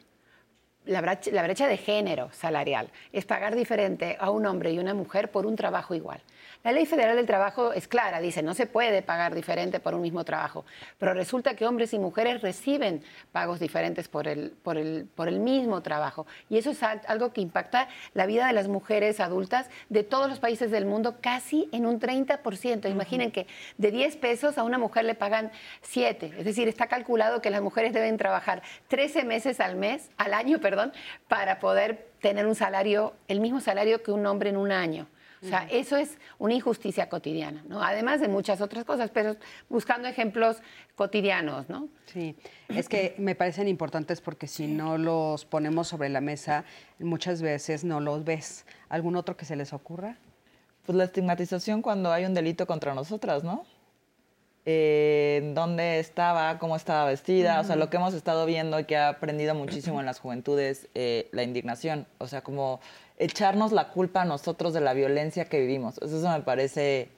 [0.86, 5.46] la brecha, de género salarial es pagar diferente a un hombre y una mujer por
[5.46, 6.22] un trabajo igual.
[6.64, 10.02] La ley federal del trabajo es clara, dice no se puede pagar diferente por un
[10.02, 10.64] mismo trabajo,
[11.00, 15.40] pero resulta que hombres y mujeres reciben pagos diferentes por el, por el, por el
[15.40, 16.28] mismo trabajo.
[16.52, 20.38] Y eso es algo que impacta la vida de las mujeres adultas de todos los
[20.38, 22.92] países del mundo casi en un 30%.
[22.92, 23.48] Imaginen que
[23.80, 25.52] de 10 pesos a una mujer le pagan
[25.82, 26.36] 7.
[26.38, 30.60] Es decir, está calculado que las mujeres deben trabajar 13 meses al mes, al año,
[30.60, 30.94] perdón,
[31.28, 35.08] para poder tener un salario, el mismo salario que un hombre en un año.
[35.44, 37.82] O sea, eso es una injusticia cotidiana, ¿no?
[37.82, 39.38] Además de muchas otras cosas, pero
[39.70, 40.58] buscando ejemplos
[40.96, 41.90] cotidianos, ¿no?
[42.06, 42.36] Sí,
[42.70, 46.64] es que me parecen importantes porque si no los ponemos sobre la mesa,
[47.00, 48.66] muchas veces no los ves.
[48.88, 50.18] ¿Algún otro que se les ocurra?
[50.86, 53.66] Pues la estigmatización cuando hay un delito contra nosotras, ¿no?
[54.64, 58.96] Eh, dónde estaba, cómo estaba vestida, o sea, lo que hemos estado viendo y que
[58.96, 62.80] ha aprendido muchísimo en las juventudes, eh, la indignación, o sea, como
[63.22, 66.00] echarnos la culpa a nosotros de la violencia que vivimos.
[66.00, 67.10] Eso me parece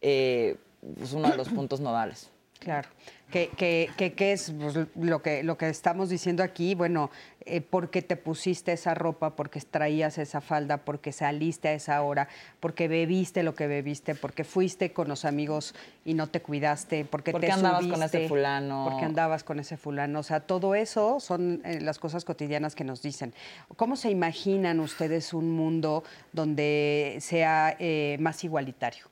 [0.00, 0.56] eh,
[0.96, 2.30] pues, uno de los puntos nodales.
[2.62, 2.88] Claro.
[3.32, 6.74] ¿Qué, qué, es pues, lo, que, lo que estamos diciendo aquí?
[6.74, 7.10] Bueno,
[7.46, 12.28] eh, porque te pusiste esa ropa, porque traías esa falda, porque saliste a esa hora,
[12.60, 17.32] porque bebiste lo que bebiste, porque fuiste con los amigos y no te cuidaste, porque,
[17.32, 18.86] porque te andabas con ese fulano.
[18.90, 20.18] Porque andabas con ese fulano.
[20.18, 23.32] O sea, todo eso son eh, las cosas cotidianas que nos dicen.
[23.76, 26.04] ¿Cómo se imaginan ustedes un mundo
[26.34, 29.06] donde sea eh, más igualitario?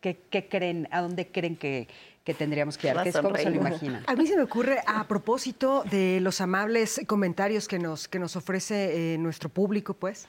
[0.00, 0.88] ¿Qué, ¿Qué, creen?
[0.90, 1.86] ¿A dónde creen que,
[2.24, 3.10] que tendríamos que dar.
[3.12, 4.04] ¿Cómo se lo imaginan?
[4.06, 8.36] A mí se me ocurre, a propósito de los amables comentarios que nos, que nos
[8.36, 10.28] ofrece eh, nuestro público, pues,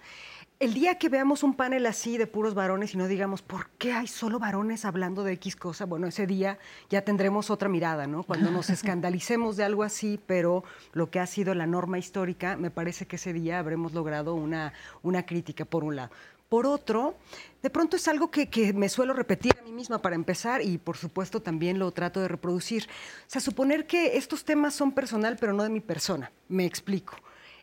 [0.59, 3.91] el día que veamos un panel así de puros varones y no digamos, ¿por qué
[3.91, 5.85] hay solo varones hablando de X cosa?
[5.85, 6.57] Bueno, ese día
[6.89, 8.23] ya tendremos otra mirada, ¿no?
[8.23, 10.63] Cuando nos escandalicemos de algo así, pero
[10.93, 14.71] lo que ha sido la norma histórica, me parece que ese día habremos logrado una,
[15.01, 16.11] una crítica, por un lado.
[16.53, 17.15] Por otro,
[17.63, 20.97] de pronto es algo que, me suelo repetir a mí misma para empezar y por
[20.97, 22.83] supuesto también lo trato de reproducir.
[22.83, 26.31] O sea, suponer que estos temas son personal pero no de mi persona.
[26.49, 27.15] Me explico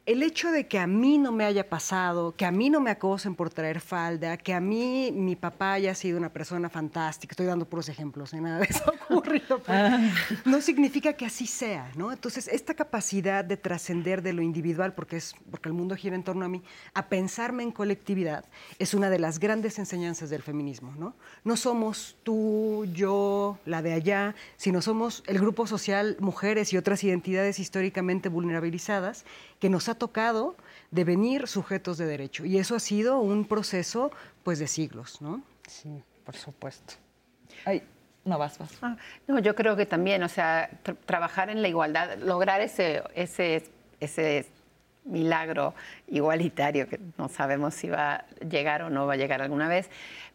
[0.07, 2.90] el hecho de que a mí no me haya pasado, que a mí no me
[2.90, 7.46] acosen por traer falda, que a mí mi papá haya sido una persona fantástica, estoy
[7.46, 8.40] dando puros ejemplos, ¿eh?
[8.40, 10.01] nada de eso ha ocurrido, pues, ah.
[10.44, 12.12] no significa que así sea, ¿no?
[12.12, 16.24] Entonces, esta capacidad de trascender de lo individual, porque, es, porque el mundo gira en
[16.24, 16.62] torno a mí,
[16.94, 18.46] a pensarme en colectividad,
[18.78, 21.14] es una de las grandes enseñanzas del feminismo, ¿no?
[21.44, 27.05] No somos tú, yo, la de allá, sino somos el grupo social, mujeres y otras
[27.05, 29.24] identidades históricamente vulnerabilizadas
[29.61, 30.57] que nos ha tocado
[30.91, 32.45] devenir sujetos de derecho.
[32.45, 34.11] Y eso ha sido un proceso
[34.43, 35.43] pues de siglos, ¿no?
[35.66, 36.95] Sí, por supuesto.
[37.64, 37.82] Ay,
[38.24, 38.78] no vas, vas.
[38.82, 40.70] Ah, no, yo creo que también, o sea,
[41.07, 43.64] trabajar en la igualdad, lograr ese, ese,
[44.01, 44.47] ese
[45.05, 45.74] milagro
[46.09, 49.91] igualitario que no sabemos si va a llegar o no va a llegar alguna vez,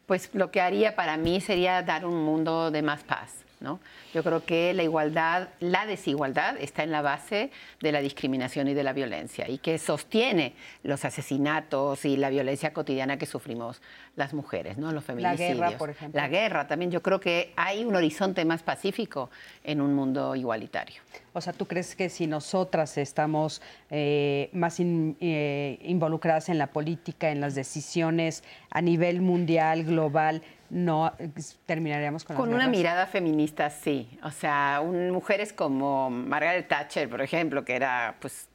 [0.05, 3.44] pues lo que haría para mí sería dar un mundo de más paz
[4.13, 7.51] yo creo que la igualdad, la desigualdad está en la base
[7.81, 10.53] de la discriminación y de la violencia y que sostiene
[10.83, 13.81] los asesinatos y la violencia cotidiana que sufrimos
[14.15, 14.91] las mujeres, ¿no?
[14.91, 15.57] Los feminicidios.
[15.57, 16.21] La guerra, por ejemplo.
[16.21, 16.91] La guerra también.
[16.91, 19.29] Yo creo que hay un horizonte más pacífico
[19.63, 21.01] en un mundo igualitario.
[21.35, 27.29] O sea, ¿tú crees que si nosotras estamos eh, más eh, involucradas en la política,
[27.29, 31.13] en las decisiones a nivel mundial, global, no
[31.65, 34.17] terminaríamos con con una mirada feminista sí.
[34.23, 38.49] O sea mujeres como Margaret Thatcher por ejemplo que era pues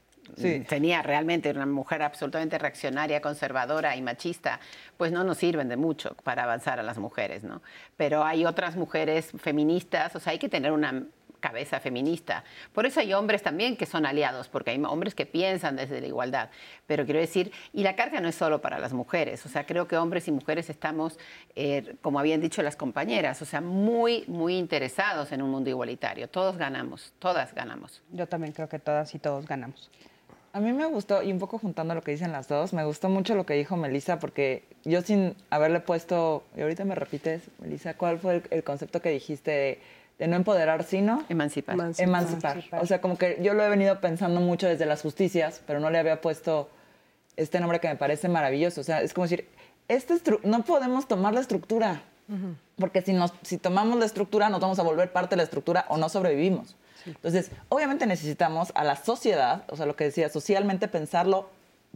[0.69, 4.61] tenía realmente una mujer absolutamente reaccionaria, conservadora y machista,
[4.97, 7.63] pues no nos sirven de mucho para avanzar a las mujeres, ¿no?
[7.97, 11.05] Pero hay otras mujeres feministas, o sea, hay que tener una
[11.41, 12.45] cabeza feminista.
[12.73, 16.07] Por eso hay hombres también que son aliados, porque hay hombres que piensan desde la
[16.07, 16.51] igualdad.
[16.87, 19.89] Pero quiero decir, y la carga no es solo para las mujeres, o sea, creo
[19.89, 21.19] que hombres y mujeres estamos,
[21.57, 26.29] eh, como habían dicho las compañeras, o sea, muy, muy interesados en un mundo igualitario.
[26.29, 28.03] Todos ganamos, todas ganamos.
[28.13, 29.91] Yo también creo que todas y todos ganamos.
[30.53, 33.09] A mí me gustó, y un poco juntando lo que dicen las dos, me gustó
[33.09, 37.95] mucho lo que dijo Melissa, porque yo sin haberle puesto, y ahorita me repites, Melissa,
[37.95, 39.81] ¿cuál fue el, el concepto que dijiste de
[40.21, 41.77] de no empoderar, sino emancipar.
[41.97, 42.63] emancipar.
[42.81, 45.89] O sea, como que yo lo he venido pensando mucho desde las justicias, pero no
[45.89, 46.69] le había puesto
[47.37, 48.83] este nombre que me parece maravilloso.
[48.83, 49.49] O sea, es como decir,
[49.89, 50.15] este
[50.45, 52.03] no podemos tomar la estructura,
[52.77, 55.87] porque si, nos, si tomamos la estructura nos vamos a volver parte de la estructura
[55.89, 56.77] o no sobrevivimos.
[57.07, 61.49] Entonces, obviamente necesitamos a la sociedad, o sea, lo que decía, socialmente pensarlo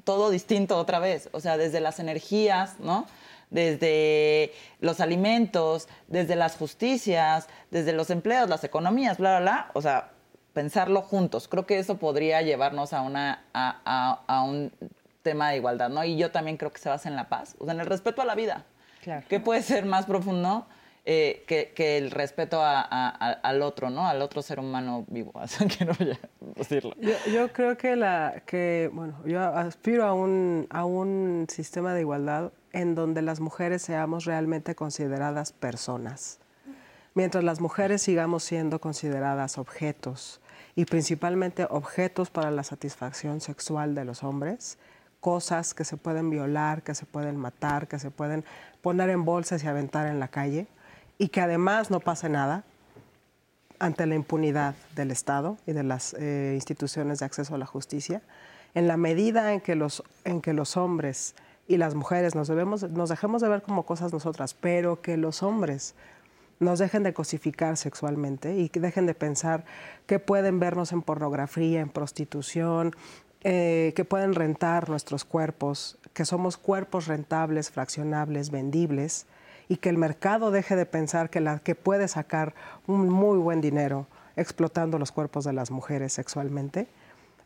[0.03, 3.07] todo distinto otra vez, o sea, desde las energías, ¿no?
[3.55, 9.71] Desde los alimentos, desde las justicias, desde los empleos, las economías, bla, bla, bla.
[9.75, 10.11] O sea,
[10.53, 11.47] pensarlo juntos.
[11.47, 14.73] Creo que eso podría llevarnos a, una, a, un
[15.23, 16.03] tema de igualdad, ¿no?
[16.03, 18.21] Y yo también creo que se basa en la paz, o sea, en el respeto
[18.23, 18.65] a la vida.
[19.03, 19.25] Claro.
[19.29, 20.67] ¿Qué puede ser más profundo
[21.05, 24.09] eh, que, el respeto al otro, ¿no?
[24.09, 25.31] Al otro ser humano vivo.
[25.39, 25.93] Así que no
[26.57, 26.93] decirlo.
[26.99, 32.01] Yo, yo, creo que la que bueno, yo aspiro a un a un sistema de
[32.01, 36.41] igualdad en donde las mujeres seamos realmente consideradas personas.
[37.15, 40.41] Mientras las mujeres sigamos siendo consideradas objetos
[40.75, 44.77] y principalmente objetos para la satisfacción sexual de los hombres,
[45.21, 48.45] cosas que se pueden violar, que se pueden matar, que se pueden
[48.83, 50.67] poner en bolsas y aventar en la calle,
[51.17, 52.65] y que además no pase nada
[53.79, 58.21] ante la impunidad del Estado y de las eh, instituciones de acceso a la justicia,
[58.75, 61.37] en la medida en que los, en que los hombres
[61.67, 65.43] y las mujeres nos, debemos, nos dejemos de ver como cosas nosotras, pero que los
[65.43, 65.95] hombres
[66.61, 69.65] nos dejen de cosificar sexualmente y que dejen de pensar
[70.07, 72.93] que pueden vernos en pornografía, en prostitución,
[73.43, 79.27] eh, que pueden rentar nuestros cuerpos, que somos cuerpos rentables, fraccionables, vendibles,
[79.69, 82.55] y que el mercado deje de pensar que, la, que puede sacar
[82.87, 84.07] un muy buen dinero
[84.37, 86.87] explotando los cuerpos de las mujeres sexualmente.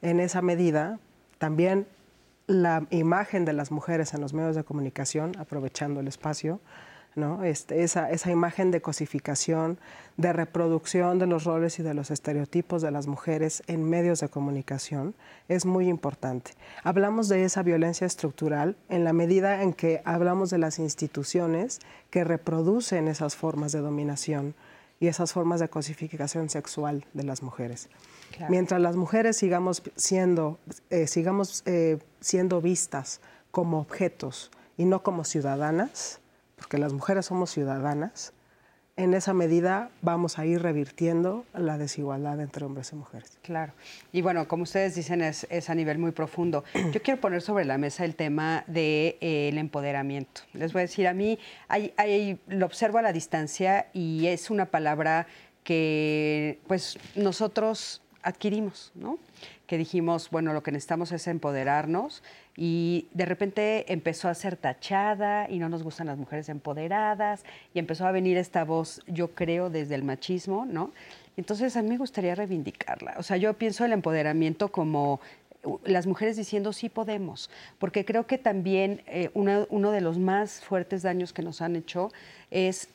[0.03, 0.99] En esa medida,
[1.39, 1.87] también
[2.49, 6.61] la imagen de las mujeres en los medios de comunicación, aprovechando el espacio,
[7.15, 7.45] ¿no?
[7.45, 9.79] Este, esa, esa, imagen de cosificación,
[10.17, 14.29] de reproducción de los roles y de los estereotipos de las mujeres en medios de
[14.29, 15.15] comunicación
[15.49, 16.53] es muy importante.
[16.85, 21.81] Hablamos de esa violencia estructural en la medida en que hablamos de las instituciones
[22.11, 24.55] que reproducen esas formas de dominación
[25.01, 27.89] y esas formas de cosificación sexual de las mujeres.
[28.49, 30.59] Mientras las mujeres sigamos siendo,
[30.91, 33.21] eh, sigamos, eh, siendo vistas
[33.51, 36.21] como objetos y no como ciudadanas,
[36.57, 38.33] porque las mujeres somos ciudadanas,
[38.99, 43.39] en esa medida vamos a ir revirtiendo la desigualdad entre hombres y mujeres.
[43.43, 43.73] Claro.
[44.13, 46.65] Y bueno, como ustedes dicen, es, a nivel muy profundo.
[46.93, 50.41] Yo quiero poner sobre la mesa el tema del de, eh, empoderamiento.
[50.53, 51.39] Les voy a decir, a mí
[51.69, 55.29] hay, lo observo a la distancia y es una palabra
[55.63, 59.19] que pues nosotros adquirimos, ¿no?
[59.67, 62.23] Que dijimos, bueno, lo que necesitamos es empoderarnos
[62.57, 67.45] y de repente empezó a ser tachada y no nos gustan las mujeres empoderadas
[67.75, 70.93] y empezó a venir esta voz, yo creo, desde el machismo, ¿no?
[71.37, 73.15] Entonces a mí me gustaría reivindicarla.
[73.19, 75.21] O sea, yo pienso el empoderamiento como
[75.85, 81.03] las mujeres diciendo sí podemos, porque creo que también eh, uno de los más fuertes
[81.03, 82.11] daños que nos han hecho
[82.51, 82.89] es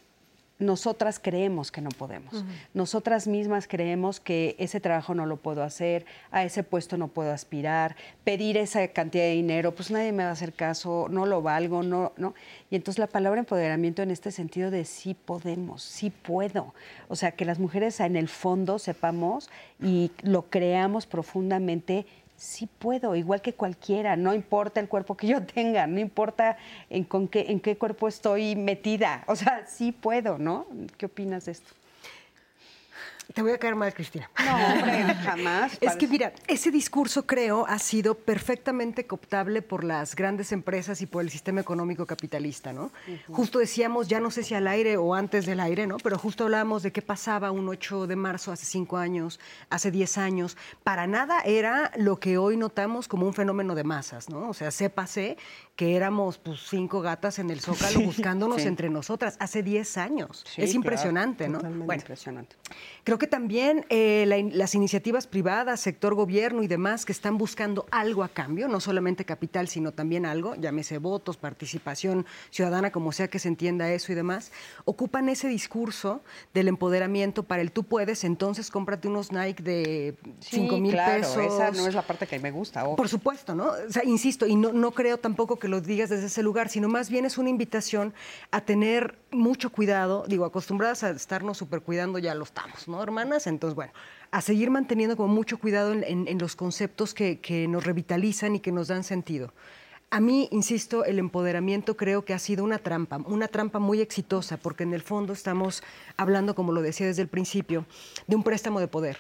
[0.64, 2.44] nosotras creemos que no podemos.
[2.74, 7.32] Nosotras mismas creemos que ese trabajo no lo puedo hacer, a ese puesto no puedo
[7.32, 11.42] aspirar, pedir esa cantidad de dinero, pues nadie me va a hacer caso, no lo
[11.42, 12.34] valgo, no, no.
[12.72, 16.74] Y entonces la palabra empoderamiento en este sentido de sí podemos, sí puedo.
[17.08, 19.50] O sea, que las mujeres en el fondo sepamos
[19.82, 22.06] y lo creamos profundamente
[22.44, 26.58] sí puedo, igual que cualquiera, no importa el cuerpo que yo tenga, no importa
[26.90, 30.68] en, con qué, en qué cuerpo estoy metida, o sea, sí puedo, ¿no?
[30.98, 31.74] ¿Qué opinas de esto?
[33.34, 34.30] Te voy a caer mal, Cristina.
[34.46, 35.78] No, hombre, jamás.
[35.82, 41.06] Es que mira, ese discurso creo ha sido perfectamente cooptable por las grandes empresas y
[41.06, 42.92] por el sistema económico capitalista, ¿no?
[43.28, 45.98] Justo decíamos, ya no sé si al aire o antes del aire, ¿no?
[45.98, 50.18] Pero justo hablábamos de qué pasaba un 8 de marzo hace cinco años, hace 10
[50.18, 50.58] años.
[50.84, 54.50] Para nada era lo que hoy notamos como un fenómeno de masas, ¿no?
[54.50, 55.38] O sea, sépase
[55.76, 60.46] que éramos pues cinco gatas en el zócalo buscándonos entre nosotras hace 10 años.
[60.58, 61.60] es impresionante, ¿no?
[61.60, 62.56] Bueno, impresionante
[63.04, 68.24] Creo que también eh, las iniciativas privadas, sector gobierno y demás que están buscando algo
[68.24, 73.40] a cambio, no solamente capital, sino también algo, llámese votos, participación ciudadana, como sea que
[73.40, 74.52] se entienda eso y demás,
[74.86, 76.22] ocupan ese discurso
[76.54, 81.38] del empoderamiento para el tú puedes, entonces cómprate unos Nike de 5 mil claro, pesos.
[81.38, 82.84] Esa no es la parte que me gusta.
[82.96, 83.72] Por supuesto, ¿no?
[83.88, 86.88] O sea, insisto, y no, no creo tampoco que lo digas desde ese lugar, sino
[86.88, 88.14] más bien es una invitación
[88.52, 93.48] a tener mucho cuidado, digo, acostumbradas a estarnos super cuidando, ya lo estamos, ¿no, hermanas?
[93.48, 93.94] Entonces, bueno,
[94.32, 98.72] a seguir manteniendo como mucho cuidado en, los conceptos que, que nos revitalizan y que
[98.72, 99.54] nos dan sentido.
[100.10, 104.58] A mí, insisto, el empoderamiento creo que ha sido una trampa, una trampa muy exitosa,
[104.58, 105.82] porque en el fondo estamos
[106.18, 107.86] hablando, como lo decía desde el principio,
[108.28, 109.18] de un préstamo de poder.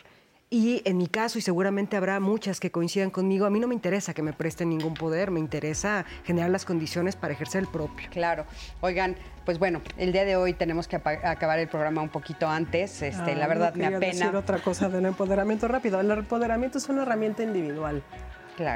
[0.54, 3.74] Y en mi caso, y seguramente habrá muchas que coincidan conmigo, a mí no me
[3.74, 8.08] interesa que me presten ningún poder, me interesa generar las condiciones para ejercer el propio.
[8.12, 8.46] Claro.
[8.80, 13.02] Oigan, pues bueno, el día de hoy tenemos que acabar el programa un poquito antes.
[13.02, 14.06] Este, la verdad me apena.
[14.06, 16.00] decir otra cosa del empoderamiento rápido.
[16.00, 18.04] El empoderamiento es una herramienta individual.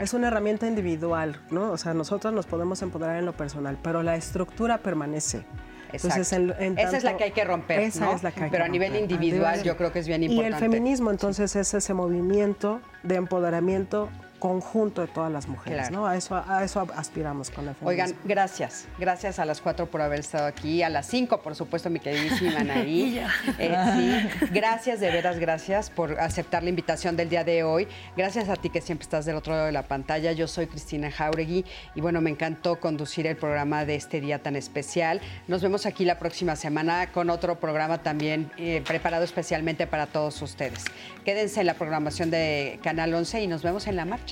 [0.02, 1.70] Es una herramienta individual, ¿no?
[1.70, 5.46] O sea, nosotros nos podemos empoderar en lo personal, pero la estructura permanece.
[5.94, 8.68] Entonces, esa es la que hay que romper, esa es la que hay Pero a
[8.68, 10.52] nivel individual yo creo que es bien importante.
[10.52, 14.10] Y el feminismo entonces es ese movimiento de empoderamiento
[14.40, 16.06] conjunto de todas las mujeres, ¿no?
[16.06, 17.90] A eso, a eso aspiramos con la feminismo.
[17.90, 18.88] Oigan, gracias.
[19.00, 20.84] Gracias a las cuatro por haber estado aquí.
[20.84, 23.20] A las cinco, por supuesto, mi queridísima Anaí.
[23.58, 24.48] Eh, sí.
[24.52, 27.88] Gracias, de veras, gracias por aceptar la invitación del día de hoy.
[28.16, 30.32] Gracias a ti que siempre estás del otro lado de la pantalla.
[30.32, 31.66] Yo soy Cristina Jauregui
[31.96, 35.22] y bueno, me encantó conducir el programa de este día tan especial.
[35.48, 40.42] Nos vemos aquí la próxima semana con otro programa también eh, preparado especialmente para todos
[40.42, 40.86] ustedes.
[41.26, 44.27] Quédense en la programación de Canal 11 y nos vemos en la marcha.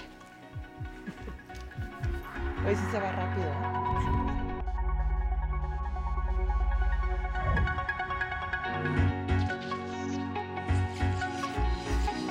[2.68, 4.15] Hoy sí se va rápido.